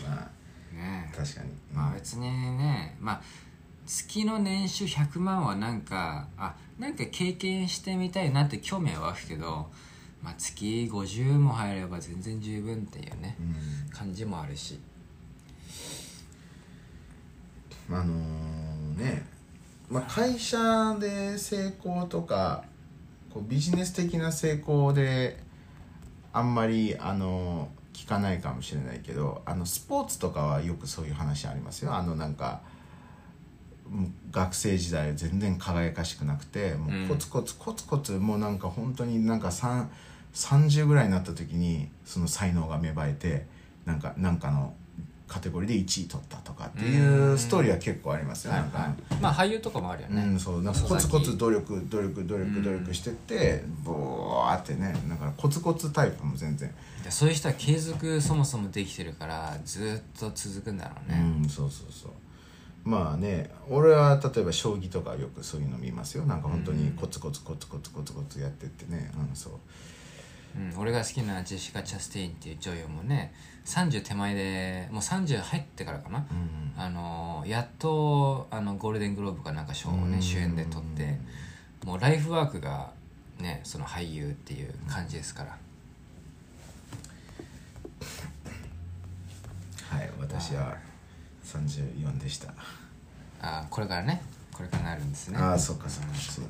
[0.03, 0.29] ま
[0.73, 3.21] ねあ確かに、まあ別にねまあ
[3.85, 9.67] 月の年収100万はなんかあなんか経験してみたいなって興味は湧くけど、
[10.21, 13.43] まあ、月50も入れば全然十分っていうねう
[13.87, 13.89] ん。
[13.91, 14.79] 感じもあるし。
[17.89, 18.13] あの
[18.95, 19.25] ね、
[19.89, 22.63] まあ、会社で成功とか
[23.31, 25.37] こうビジネス的な成功で
[26.33, 31.93] あんまりあの聞かないかもしれないけどあのスポーツとかはよくそういう話ありますよ。
[31.93, 32.61] あのなんか
[34.31, 39.85] 学生時代全然輝かしくなくてもうコツコツコツコツもうなんか本当になんか3
[40.33, 43.45] 30ぐらいになった時にその才能が芽生えて
[43.85, 44.73] なんかなんかの
[45.27, 50.61] カテゴリーで1位取ったとかっていうストーリーは結構ありますよ、なんか、まあ俳優とかもあるよね、うん、そう。
[50.61, 56.71] なんかコツコツ努力努力努力努力してってボーってねだからコツコツタイプも全然、
[57.03, 62.11] でそういう人は継続そもそもできてるからずっと続くんだろうね、うんそうそうそう
[62.85, 66.25] まあね俺は例えば将棋とかよくそういうの見ますよ。
[66.25, 69.11] なんか本当にコツコツコツコツコツコツやってってね。
[69.29, 69.53] うんそう。
[70.55, 73.33] うん、俺が好きなジェシカ・チャステインっていう女優もね
[73.65, 76.81] 30手前でもう30入ってからかな、うん。
[76.81, 80.21] あのやっとあのゴールデングローブかなんか賞をねうん。
[80.21, 81.19] 主演で取って
[81.83, 82.91] もうライフワークが
[83.39, 85.57] ねその俳優っていう感じですから。
[89.89, 90.77] はい私は
[91.59, 92.53] 34でした。
[93.41, 94.21] あこれからね。
[94.51, 95.37] これからなるんですね。
[95.37, 96.15] ああそっかそっか。
[96.15, 96.45] そう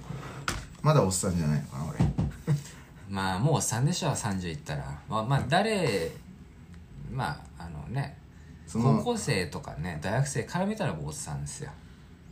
[0.81, 1.99] まだおっさんじゃないのかな俺。
[3.09, 4.11] まあもうおっさんでしょ。
[4.11, 4.99] 30いったら。
[5.09, 6.11] まあ、まあ、誰
[7.11, 8.17] まああのね。
[8.71, 11.71] 高校生とかね大学生から見たらもうおっさんですよ。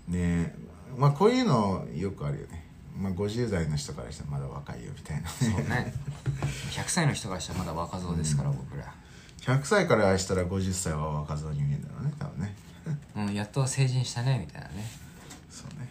[0.08, 0.56] ねえ。
[0.98, 2.66] まあこういうのよくあるよね。
[2.96, 5.94] まあ50代の人からしたらまだ若いよみたいなそうね。
[6.72, 8.94] 100歳の人からしたらまだ若造ですから、僕ら。
[9.42, 12.56] 100歳からしたら50歳は若造に見えるんだろうね多分ね
[13.16, 14.86] うんやっと成人したねみたいなね、
[15.50, 15.90] そうね。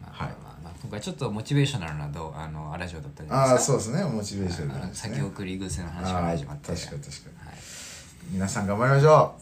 [0.00, 0.34] まあはい。
[0.42, 4.10] まあまあ、今回ちょっとモチベーショナルなどうあのラジオだったじゃないああですかそうですね。
[4.10, 5.14] モチベーションあのなんですね。
[5.14, 6.72] 先送り癖の話から始まって。
[6.72, 7.48] 確かに確かに。
[7.48, 7.56] はい、
[8.30, 9.34] 皆さん頑張りましょ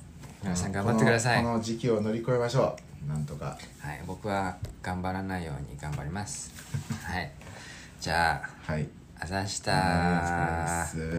[0.42, 0.44] う。
[0.44, 1.42] 皆さん頑張ってください。
[1.42, 2.76] このこの時期を乗り越えましょ
[3.06, 3.08] う。
[3.08, 3.58] なんとか。
[3.78, 6.52] はい、僕は頑張らないように頑張ります。
[7.04, 7.30] はい。
[8.00, 8.88] じゃあはい。
[9.22, 10.86] あざした